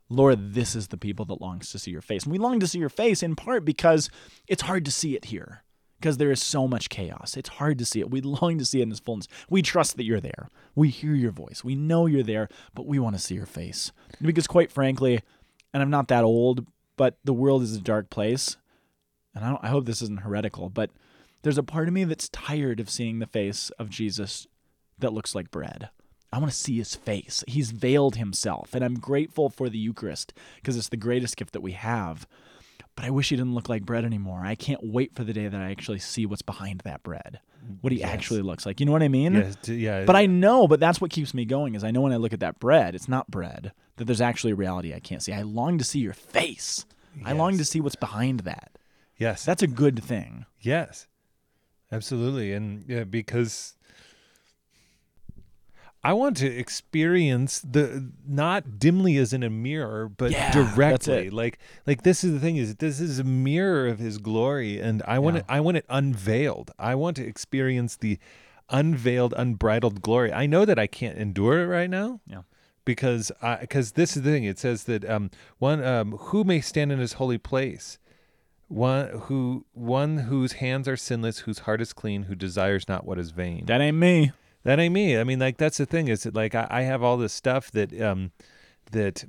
[0.10, 2.24] Lord, this is the people that longs to see your face.
[2.24, 4.10] And we long to see your face in part because
[4.48, 5.64] it's hard to see it here.
[6.00, 7.38] Because there is so much chaos.
[7.38, 8.10] It's hard to see it.
[8.10, 9.28] We long to see it in its fullness.
[9.50, 10.50] We trust that you're there.
[10.76, 11.64] We hear your voice.
[11.64, 13.92] We know you're there, but we want to see your face.
[14.22, 15.22] Because quite frankly,
[15.74, 18.58] and I'm not that old, but the world is a dark place.
[19.36, 20.90] And I, I hope this isn't heretical, but
[21.42, 24.48] there's a part of me that's tired of seeing the face of Jesus
[25.00, 25.90] that looks like bread.
[26.34, 27.44] I want to see his face.
[27.48, 31.62] He's veiled himself, and I'm grateful for the Eucharist because it's the greatest gift that
[31.62, 32.28] we have.
[32.96, 34.42] But I wish he didn't look like bread anymore.
[34.44, 37.40] I can't wait for the day that I actually see what's behind that bread,
[37.82, 38.80] what he actually looks like.
[38.80, 39.56] You know what I mean?
[39.62, 42.14] t- yeah But I know, but that's what keeps me going is I know when
[42.14, 45.22] I look at that bread, it's not bread, that there's actually a reality I can't
[45.22, 45.34] see.
[45.34, 46.86] I long to see your face.
[47.16, 47.28] Yes.
[47.28, 48.72] I long to see what's behind that.
[49.18, 50.46] yes That's a good thing.
[50.60, 51.08] Yes,
[51.92, 53.76] absolutely, and yeah, because
[56.06, 61.30] I want to experience the not dimly as in a mirror, but Yeah, directly.
[61.30, 65.02] Like, like this is the thing is this is a mirror of His glory, and
[65.08, 65.46] I want it.
[65.48, 66.72] I want it unveiled.
[66.78, 68.20] I want to experience the
[68.70, 70.34] unveiled, unbridled glory.
[70.34, 72.42] I know that I can't endure it right now Yeah.
[72.86, 74.44] because because this is the thing.
[74.44, 77.98] It says that um, one um, who may stand in his holy place,
[78.68, 83.20] one who one whose hands are sinless, whose heart is clean, who desires not what
[83.20, 83.66] is vain.
[83.68, 84.32] That ain't me.
[84.64, 85.18] That ain't me.
[85.18, 87.72] I mean, like that's the thing is that like I, I have all this stuff
[87.72, 88.32] that um
[88.92, 89.26] that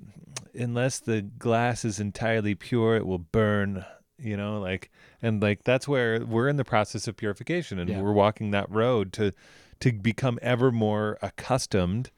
[0.54, 3.84] unless the glass is entirely pure, it will burn.
[4.16, 8.00] You know, like and like that's where we're in the process of purification, and Yeah.
[8.00, 9.32] we're walking that road to
[9.80, 12.10] to become ever more accustomed.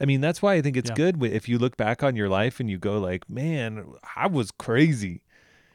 [0.00, 0.94] I mean, that's why I think it's Yeah.
[0.94, 4.50] good if you look back on your life and you go like, "Man, I was
[4.50, 5.22] crazy."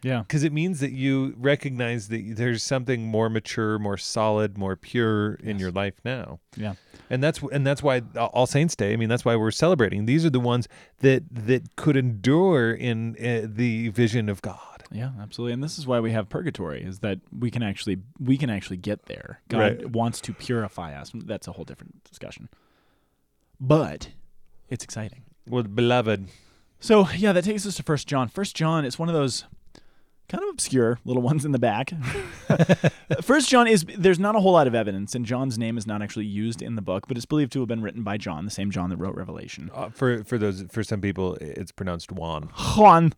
[0.04, 0.20] Yeah.
[0.24, 5.36] because it means that you recognize that there's something more mature, more solid, more pure
[5.36, 5.62] in Yes.
[5.62, 6.39] your life now.
[6.58, 6.76] Yeah.
[7.10, 8.94] And that's and that's why All Saints Day.
[8.94, 10.06] I mean, that's why we're celebrating.
[10.06, 10.68] These are the ones
[11.00, 14.58] that that could endure in uh, the vision of God.
[14.92, 15.54] Yeah, absolutely.
[15.54, 18.78] And this is why we have purgatory is that we can actually we can actually
[18.78, 19.39] get there.
[19.48, 19.89] God Right.
[19.92, 21.12] wants to purify us.
[21.13, 22.50] That's a whole different discussion.
[23.60, 24.10] But
[24.70, 25.24] it's exciting.
[25.48, 26.28] Well, beloved.
[26.80, 28.28] So yeah, that takes us to First John.
[28.28, 29.46] First John is one of those
[30.34, 31.93] kind of obscure little ones in the back.
[33.22, 36.02] First John is there's not a whole lot of evidence, and John's name is not
[36.02, 38.52] actually used in the book, but it's believed to have been written by John, the
[38.52, 39.69] same John that wrote Revelation.
[39.74, 42.50] Uh, for for those for some people, it's pronounced Juan.
[42.76, 43.13] Juan.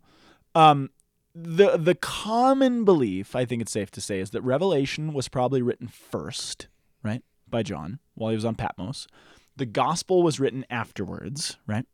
[0.54, 0.90] Um,
[1.34, 5.62] the the common belief, I think it's safe to say, is that Revelation was probably
[5.62, 6.68] written first,
[7.02, 9.08] right, by John while he was on Patmos.
[9.56, 11.86] The Gospel was written afterwards, right,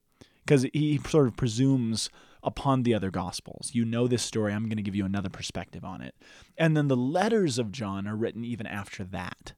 [0.43, 2.09] because he sort of presumes
[2.43, 3.71] upon the other Gospels.
[3.73, 4.53] You know this story.
[4.53, 6.15] I'm going to give you another perspective on it,
[6.57, 9.53] and then the letters of John are written even after that.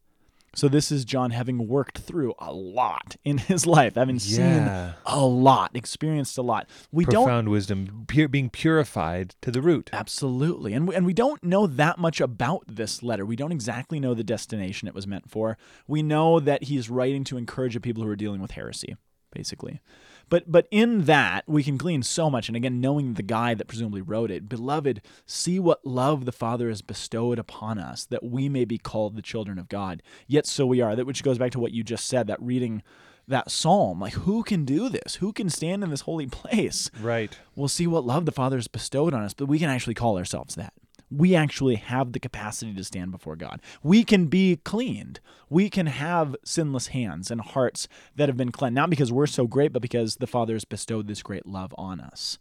[0.56, 4.92] So this is John having worked through a lot in his life, having Yeah.
[4.94, 6.70] seen a lot, experienced a lot.
[6.92, 9.90] We don't Profound wisdom, pu- being purified to the root.
[9.92, 10.74] Absolutely.
[10.74, 13.26] And we, and we don't know that much about this letter.
[13.26, 15.58] We don't exactly know the destination it was meant for.
[15.88, 18.96] We know that he's writing to encourage the people who are dealing with heresy,
[19.32, 19.82] basically.
[20.30, 23.68] But but in that we can glean so much and again knowing the guy that
[23.68, 28.50] presumably wrote it, beloved, see what love the Father has bestowed upon us that we
[28.50, 30.02] may be called the children of God.
[30.28, 30.96] Yet so we are.
[30.96, 32.84] That which goes back to what you just said, that reading
[33.28, 35.16] that psalm, like who can do this?
[35.16, 36.90] Who can stand in this holy place?
[37.00, 37.38] Right.
[37.56, 40.18] we'll see what love the Father has bestowed on us, but we can actually call
[40.18, 40.74] ourselves that.
[41.14, 43.62] We actually have the capacity to stand before God.
[43.82, 45.20] We can be cleaned.
[45.50, 49.46] We can have sinless hands and hearts that have been cleansed, not because we're so
[49.46, 52.40] great, but because the Father has bestowed this great love on us.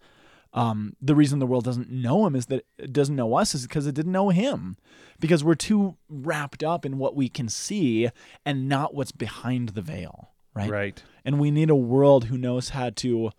[0.55, 3.63] Um, the reason the world doesn't know him is that it doesn't know us is
[3.67, 4.77] because it didn't know him,
[5.19, 8.11] because we're too wrapped up in what we can see
[8.45, 10.71] and not what's behind the veil, right?
[10.71, 11.03] Right.
[11.25, 13.31] And we need a world who knows how to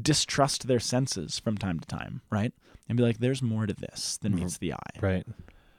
[0.00, 2.52] distrust their senses from time to time, right?
[2.92, 4.98] And be like, there's more to this than meets the eye.
[5.00, 5.26] Right.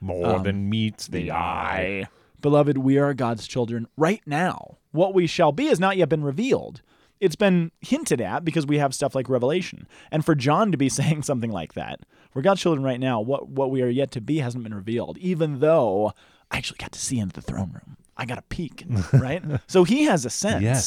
[0.01, 2.07] More Um, than meets the, eye.
[2.41, 4.77] Beloved, we are God's children right now.
[4.91, 6.81] What we shall be has not yet been revealed.
[7.19, 9.87] It's been hinted at because we have stuff like Revelation.
[10.11, 11.99] And for John to be saying something like that,
[12.33, 15.19] we're God's children right now, what, what we are yet to be hasn't been revealed,
[15.19, 16.13] even though
[16.49, 17.97] I actually got to see into the throne room.
[18.17, 19.43] I got a peek, right?
[19.67, 20.63] so he has a sense.
[20.63, 20.81] Yeah.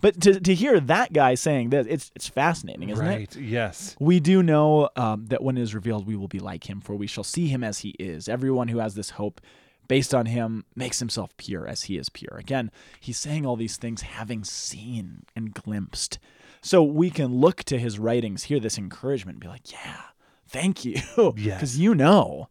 [0.00, 3.08] But to, to hear that guy saying this, it's, it's fascinating, isn't it?
[3.08, 3.36] Right.
[3.36, 3.96] Yes.
[4.00, 6.94] We do know um, that when it is revealed, we will be like him, for
[6.94, 8.28] we shall see him as he is.
[8.28, 9.40] Everyone who has this hope
[9.88, 12.36] based on him makes himself pure as he is pure.
[12.38, 16.18] Again, he's saying all these things having seen and glimpsed.
[16.62, 20.00] So we can look to his writings, hear this encouragement, and be like, yeah,
[20.46, 20.96] thank you.
[21.36, 21.56] Yes.
[21.56, 22.48] Because you know,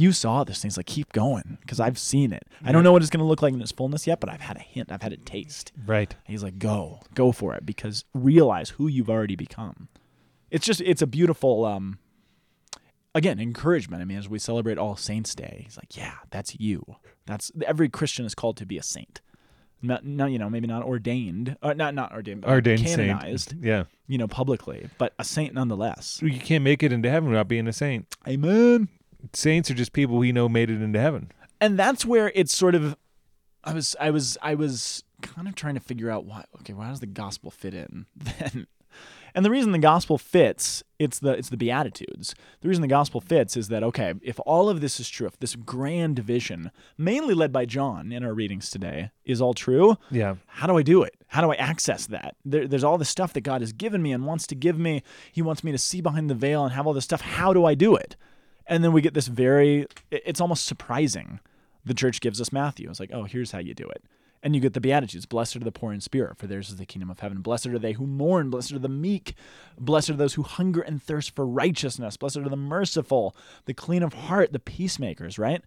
[0.00, 0.68] you saw this thing.
[0.68, 2.44] It's like, keep going, because I've seen it.
[2.64, 4.40] I don't know what it's going to look like in its fullness yet, but I've
[4.40, 5.72] had a hint, I've had a taste.
[5.86, 6.14] Right.
[6.24, 9.88] He's like, go, go for it, because realize who you've already become.
[10.50, 11.98] It's just, it's a beautiful, um,
[13.14, 14.02] again, encouragement.
[14.02, 16.84] I mean, as we celebrate All Saints Day, he's like, yeah, that's you.
[17.26, 19.20] That's every Christian is called to be a saint.
[19.82, 23.64] Not, not you know, maybe not ordained, or not not ordained, but Ordained canonized, saint.
[23.64, 23.84] Yeah.
[24.06, 26.20] you know, publicly, but a saint nonetheless.
[26.22, 28.14] You can't make it into heaven without being a saint.
[28.28, 28.88] Amen.
[29.32, 31.30] Saints are just people we know made it into heaven.
[31.60, 32.96] and that's where it's sort of
[33.64, 36.88] i was i was i was kind of trying to figure out why okay why
[36.88, 38.66] does the gospel fit in then
[39.34, 43.20] and the reason the gospel fits it's the it's the beatitudes the reason the gospel
[43.20, 47.34] fits is that okay if all of this is true if this grand vision mainly
[47.34, 50.36] led by john in our readings today is all true Yeah.
[50.46, 51.14] how do I do it?
[51.28, 52.34] How do I access that?
[52.44, 55.04] There, there's all this stuff that God has given me and wants to give me.
[55.30, 57.20] He wants me to see behind the veil and have all this stuff.
[57.20, 58.16] How do I do it?
[58.70, 61.40] And then we get this very, it's almost surprising.
[61.84, 62.88] The church gives us Matthew.
[62.88, 64.04] It's like, oh, here's how you do it.
[64.42, 65.26] And you get the Beatitudes.
[65.26, 67.42] Blessed are the poor in spirit, for theirs is the kingdom of heaven.
[67.42, 68.48] Blessed are they who mourn.
[68.48, 69.34] Blessed are the meek.
[69.78, 72.16] Blessed are those who hunger and thirst for righteousness.
[72.16, 75.62] Blessed are the merciful, the clean of heart, the peacemakers, right?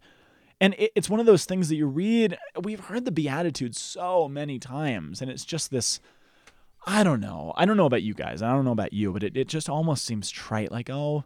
[0.61, 2.37] And it's one of those things that you read.
[2.63, 5.99] We've heard the Beatitudes so many times, and it's just this.
[6.87, 7.53] I don't know.
[7.57, 8.41] I don't know about you guys.
[8.41, 10.71] I don't know about you, but it, it just almost seems trite.
[10.71, 11.25] Like, oh,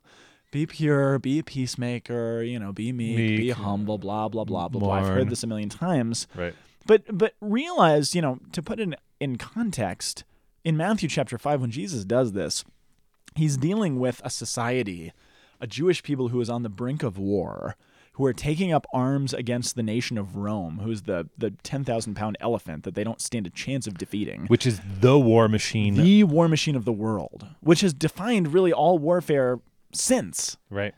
[0.52, 4.80] be pure, be a peacemaker, you know, be meek, be humble, blah, blah, blah, blah,
[4.80, 4.94] blah.
[4.94, 6.28] I've heard this a million times.
[6.36, 6.54] Right.
[6.86, 10.24] But but realize, you know, to put it in context,
[10.64, 12.64] in Matthew chapter 5 when Jesus does this,
[13.36, 15.12] he's dealing with a society,
[15.60, 17.76] a Jewish people who is on the brink of war,
[18.14, 22.38] who are taking up arms against the nation of Rome, who's the the 10,000 pound
[22.40, 24.46] elephant that they don't stand a chance of defeating.
[24.48, 25.96] Which is the war machine.
[25.96, 29.60] The war machine of the world, which has defined really all warfare
[29.98, 30.94] since right.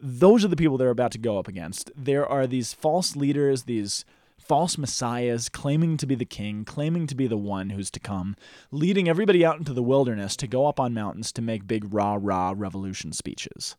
[0.00, 1.90] those are the people they're about to go up against.
[1.96, 4.04] There are these false leaders, these
[4.38, 8.36] false messiahs claiming to be the king, claiming to be the one who's to come,
[8.70, 12.18] leading everybody out into the wilderness to go up on mountains to make big rah
[12.20, 13.74] rah revolution speeches.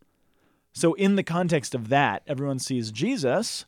[0.73, 3.65] So, in the context of that, everyone sees Jesus,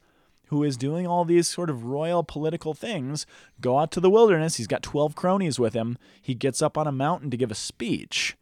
[0.48, 3.26] who is doing all these sort of royal political things,
[3.62, 4.58] go out to the wilderness.
[4.58, 5.98] He's got 12 cronies with him.
[6.22, 8.36] He gets up on a mountain to give a speech.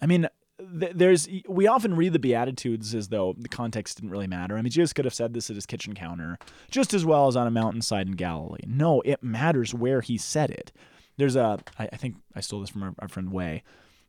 [0.00, 0.28] I mean,
[0.62, 4.56] there's we often read the beatitudes as though the context didn't really matter.
[4.56, 6.38] I mean, Jesus could have said this at his kitchen counter
[6.70, 8.64] just as well as on a mountainside in Galilee.
[8.66, 10.72] No, it matters where he said it.
[11.16, 13.62] There's a I, I think I stole this from our, our friend Way,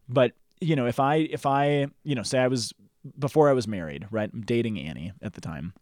[0.07, 2.73] but you know if I if I you know say I was
[3.17, 5.73] before I was married, right, I'm dating Annie at the time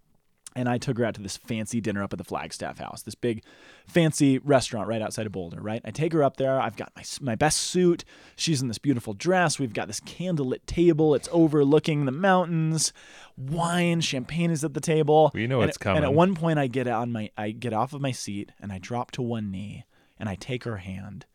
[0.60, 3.16] and I took her out to this fancy dinner up at the Flagstaff House, this
[3.16, 3.44] big
[3.88, 5.82] fancy restaurant right outside of Boulder, right?
[5.86, 6.60] I take her up there.
[6.60, 8.04] I've got my, my best suit.
[8.36, 9.58] She's in this beautiful dress.
[9.58, 11.16] We've got this candlelit table.
[11.16, 12.92] It's overlooking the mountains.
[13.38, 15.32] Wine, champagne is at the table.
[15.34, 17.74] We know and it's at- And at one point I get on my I get
[17.74, 19.86] off of my seat and I drop to one knee
[20.20, 21.26] and I take her hand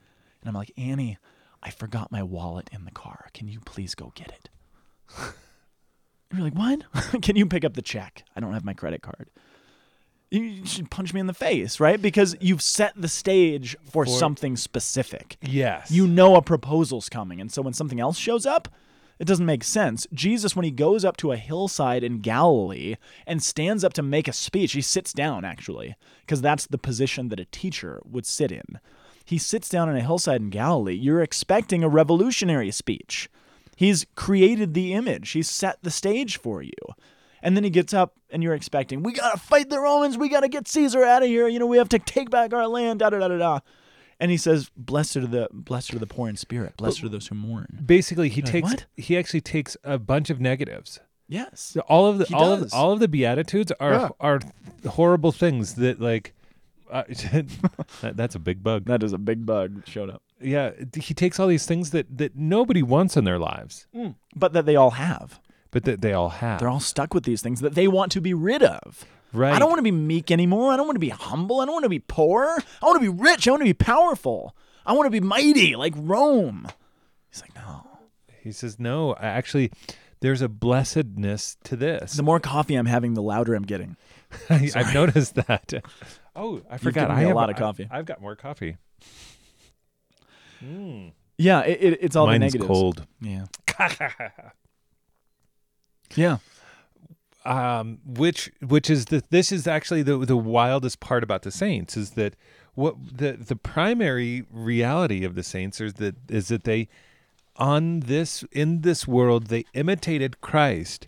[0.40, 1.16] and I'm like, "Annie,
[1.62, 3.30] I forgot my wallet in the car.
[3.32, 5.30] Can you please go get it?"
[6.34, 6.82] You're like, what?
[7.22, 8.24] Can you pick up the check?
[8.34, 9.28] I don't have my credit card.
[10.30, 12.00] You should punch me in the face, right?
[12.00, 15.36] Because you've set the stage for, For- something specific.
[15.40, 15.90] Yes.
[15.90, 17.40] You know a proposal's coming.
[17.40, 18.68] And so when something else shows up,
[19.20, 20.08] it doesn't make sense.
[20.12, 24.26] Jesus, when he goes up to a hillside in Galilee and stands up to make
[24.26, 28.50] a speech, he sits down actually, because that's the position that a teacher would sit
[28.50, 28.80] in.
[29.24, 30.94] He sits down on a hillside in Galilee.
[30.94, 33.30] You're expecting a revolutionary speech.
[33.76, 36.72] He's created the image, he's set the stage for you.
[37.42, 40.16] And then he gets up and you're expecting, we got to fight the Romans.
[40.16, 41.46] We got to get Caesar out of here.
[41.46, 43.58] You know, we have to take back our land, da da da da da.
[44.18, 46.76] And he says, blessed are the blessed are the poor in spirit.
[46.78, 47.82] Blessed are those who mourn.
[47.84, 48.86] Basically, he Like, takes what?
[48.96, 51.00] he actually takes a bunch of negatives.
[51.28, 51.60] Yes.
[51.74, 52.72] So all of the He all does.
[52.72, 54.08] of all of the beatitudes are Yeah.
[54.20, 54.40] are
[54.88, 56.32] horrible things that like
[56.90, 58.86] uh, that, that's a big bug.
[58.86, 60.22] That is a big bug that showed up.
[60.40, 64.14] Yeah, he takes all these things that that nobody wants in their lives, mm.
[64.34, 65.40] But that they all have.
[65.70, 66.60] but that they all have.
[66.60, 69.04] They're all stuck with these things that they want to be rid of.
[69.32, 69.54] right.
[69.54, 70.72] I don't want to be meek anymore.
[70.72, 71.60] I don't want to be humble.
[71.60, 72.44] I don't want to be poor.
[72.82, 73.46] I want to be rich.
[73.48, 74.54] I want to be powerful.
[74.86, 76.68] I want to be mighty like Rome.
[77.30, 77.86] He's like, no.
[78.42, 79.14] He says no.
[79.14, 79.70] I Actually,
[80.20, 82.12] there's a blessedness to this.
[82.14, 83.96] The more coffee I'm having, the louder I'm getting.
[84.50, 85.72] I, I've noticed that.
[86.36, 87.12] Oh, I forgot.
[87.12, 87.86] I me a lot of coffee.
[87.88, 88.76] I, have got more coffee.
[90.64, 91.12] Mm.
[91.36, 92.66] Yeah, it, it, it's all the Mine's negatives.
[92.66, 93.06] cold.
[93.20, 93.46] Yeah.
[96.14, 96.38] yeah.
[97.44, 101.96] um, which which is the this is actually the the wildest part about the saints
[101.96, 102.34] is that
[102.74, 106.88] what the the primary reality of the saints is that is that they
[107.56, 111.06] on this in this world they imitated Christ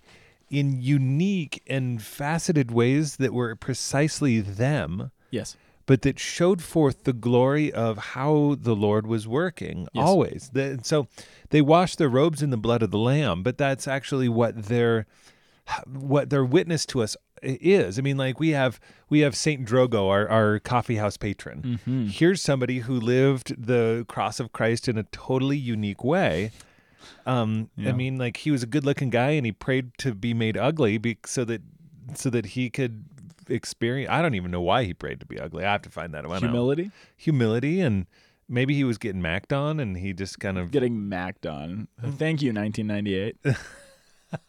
[0.51, 5.57] in unique and faceted ways that were precisely them Yes.
[5.87, 10.05] But that showed forth the glory of how the Lord was working Yes.
[10.07, 10.51] always.
[10.53, 11.07] The- so
[11.51, 15.07] they washed their robes in the blood of the Lamb, but that's actually what their
[15.87, 17.99] what their witness to us is.
[17.99, 18.79] I mean, like we have
[19.11, 21.81] we have Saint Drogo, our, our coffee house patron.
[21.85, 22.07] Mm-hmm.
[22.07, 26.51] Here's somebody who lived the cross of Christ in a totally unique way.
[27.27, 27.91] Um, Yeah.
[27.91, 30.99] I mean, like he was a good-looking guy, and he prayed to be made ugly,
[30.99, 31.63] be, so that
[32.15, 33.05] so that he could
[33.49, 34.11] experience.
[34.11, 35.65] I don't even know why he prayed to be ugly.
[35.65, 36.43] I have to find that one out.
[36.43, 36.91] Humility.
[37.17, 38.07] Humility, and
[38.49, 41.89] maybe he was getting macked on, and he just kind of Getting macked on.
[42.01, 42.11] Hmm.
[42.11, 43.37] Thank you, 1998.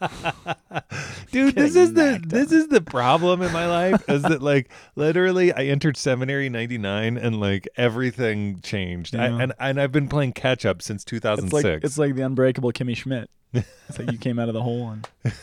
[1.31, 4.71] dude this is the macked this is the problem in my life is that like
[4.95, 10.33] literally i entered seminary 99 and like everything changed I, and and i've been playing
[10.33, 13.29] catch up since It's 2006 like it's like the unbreakable Kimmy Schmidt.
[13.53, 15.07] It's like you came out of the hole and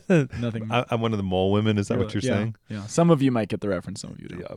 [0.40, 0.70] nothing.
[0.70, 2.86] I, i'm one of the mole women is that what you're yeah, saying Yeah.
[2.86, 4.00] Some of you might get the reference.
[4.00, 4.40] Some of you don't.
[4.40, 4.56] yeah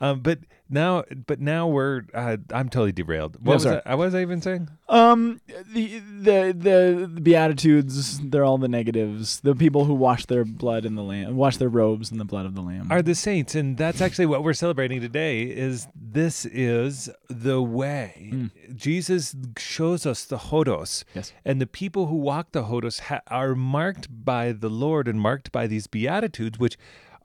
[0.00, 0.38] um but
[0.70, 3.80] now but now we're uh, i'm totally derailed what was sorry.
[3.84, 5.40] I, what was i even saying Um,
[5.72, 8.20] the, the the the beatitudes.
[8.20, 9.40] They're all the negatives.
[9.40, 12.44] The people who wash their blood in the lamb, wash their robes in the blood
[12.46, 12.88] of the lamb.
[12.90, 18.30] are the saints and that's actually what we're celebrating today is this is the way
[18.32, 18.50] Mm.
[18.74, 21.32] jesus shows us the hodos yes.
[21.44, 25.50] and the people who walk the hodos ha- are marked by the lord and marked
[25.52, 26.76] by these beatitudes which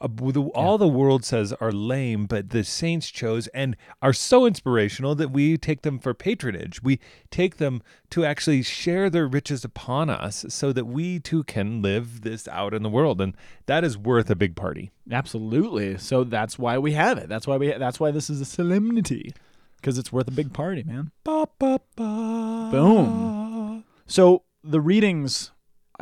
[0.02, 4.45] uh, the, all the world says are lame but the saints chose and are so
[4.45, 7.00] inspirational that we take them for patronage we
[7.32, 12.22] take them to actually share their riches upon us so that we too can live
[12.22, 13.36] this out in the world and
[13.66, 15.97] that is worth a big party Absolutely.
[15.97, 17.30] So that's why we have it.
[17.30, 17.74] That's why we.
[17.74, 19.34] That's why this is a solemnity,
[19.78, 21.12] because it's worth a big party, man.
[21.24, 22.70] Ba, ba, ba.
[22.72, 23.84] Boom.
[24.06, 25.52] So the readings,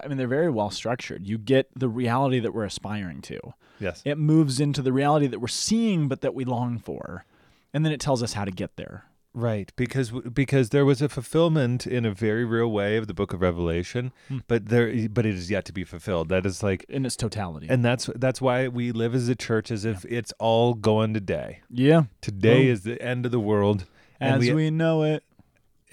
[0.03, 1.25] I mean, they're very well structured.
[1.27, 3.39] You get the reality that we're aspiring to.
[3.79, 4.01] Yes.
[4.05, 7.25] It moves into the reality that we're seeing, but that we long for,
[7.73, 9.05] and then it tells us how to get there.
[9.33, 13.33] Right, because because there was a fulfillment in a very real way of the Book
[13.33, 14.39] of Revelation, Hmm.
[14.47, 16.29] but there but it is yet to be fulfilled.
[16.29, 17.67] That is like, in its totality.
[17.69, 21.59] and that's that's why we live as a church as if it's all going today.
[21.69, 22.71] yeah, Today Boom.
[22.73, 23.85] is the end of the world,
[24.19, 25.23] as we, know it.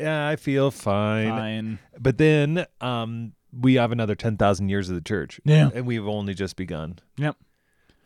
[0.00, 1.28] yeah, I feel fine.
[1.28, 1.78] Fine.
[2.00, 5.70] But then um, we have another ten thousand years of the church, Yeah.
[5.74, 6.98] and we've only just begun.
[7.16, 7.36] Yep.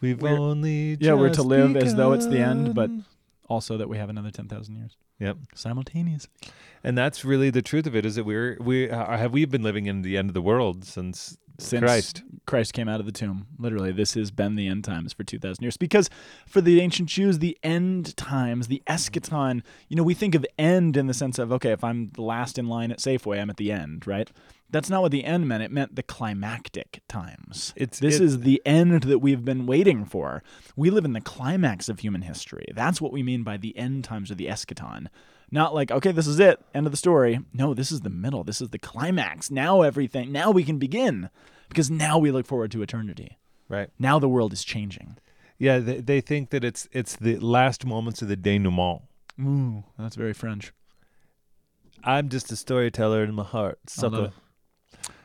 [0.01, 2.91] We've We're- only yeah, we're to live as though it's the end, but-
[3.51, 5.39] Also, that we have another ten thousand years Yep.
[5.55, 6.31] simultaneously.
[6.85, 9.63] And that's really the truth of it is that we're we uh, have we been
[9.63, 12.23] living in the end of the world since Since Christ.
[12.47, 13.47] Christ came out of the tomb.
[13.59, 15.77] Literally, this has been the end times for 2,000 years.
[15.79, 16.09] Because
[16.47, 20.97] for the ancient Jews, the end times, the eschaton, you know, we think of end
[20.97, 23.57] in the sense of, okay, if I'm the last in line at Safeway, I'm at
[23.57, 24.31] the end, right?
[24.71, 25.63] That's not what the end meant.
[25.63, 27.73] It meant the climactic times.
[27.75, 30.43] It's This it- is the end that we've been waiting for.
[30.77, 32.67] We live in the climax of human history.
[32.75, 35.07] That's what we mean by the end times or the eschaton.
[35.51, 37.41] Not like, okay, this is it, end of the story.
[37.55, 38.45] No, this is the middle.
[38.45, 39.51] This is the climax.
[39.51, 41.31] Now everything, now we can begin
[41.71, 43.39] because now we look forward to eternity.
[43.71, 43.89] right.
[43.99, 45.17] Now the world is changing.
[45.59, 49.01] Yeah, they, they think that it's it's the last moments of the denouement.
[49.41, 50.73] Ooh, that's very French.
[52.05, 53.79] I'm just a storyteller in my heart.
[53.99, 54.25] I love Sucker.
[54.27, 54.33] it.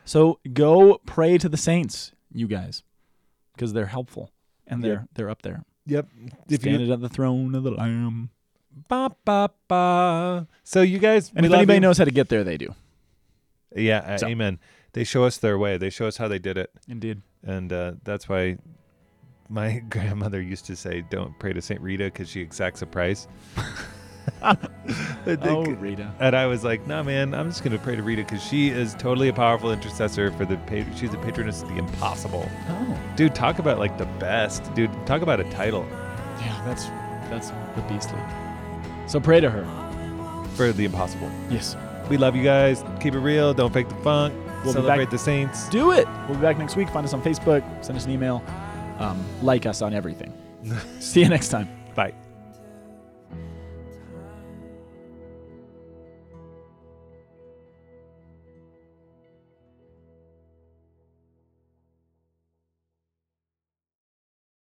[0.04, 2.82] So go pray to the saints, you guys,
[3.54, 4.30] because they're helpful
[4.66, 5.02] and they're Yeah.
[5.14, 5.64] they're up there.
[5.86, 6.08] Yep.
[6.48, 8.30] If Standing at the throne of the Lamb.
[8.88, 10.46] ba ba ba.
[10.62, 11.80] So you guys, And if anybody you.
[11.80, 12.74] knows how to get there, they do.
[13.76, 14.58] yeah, uh, So- amen.
[14.92, 15.76] They show us their way.
[15.76, 17.22] They show us how they did it, Indeed.
[17.42, 18.58] and uh, that's why
[19.48, 23.26] my grandmother used to say, "Don't pray to Saint Rita because she exacts a price."
[24.42, 26.12] Oh, Rita.
[26.20, 28.94] And I was like, "No, man, I'm just gonna pray to Rita because she is
[28.94, 30.56] totally a powerful intercessor for the.
[30.58, 33.34] Pa- she's a patroness of the impossible, Oh, dude.
[33.34, 34.90] Talk about like the best, dude.
[35.06, 35.86] Talk about a title
[36.40, 36.86] yeah, that's
[37.30, 38.18] that's the beastly.
[39.06, 39.64] So pray to her.
[40.56, 41.30] for the impossible.
[41.50, 41.76] Yes.
[42.08, 42.84] We love you guys.
[43.00, 43.54] Keep it real.
[43.54, 44.34] Don't fake the funk.
[44.64, 45.68] We'll be Celebrate the saints.
[45.70, 46.06] Do it.
[46.28, 46.88] We'll be back next week.
[46.90, 47.62] Find us on Facebook.
[47.84, 48.42] Send us an email.
[48.98, 50.32] Um, like us on everything.
[51.00, 51.68] See you next time.
[51.94, 52.14] Bye.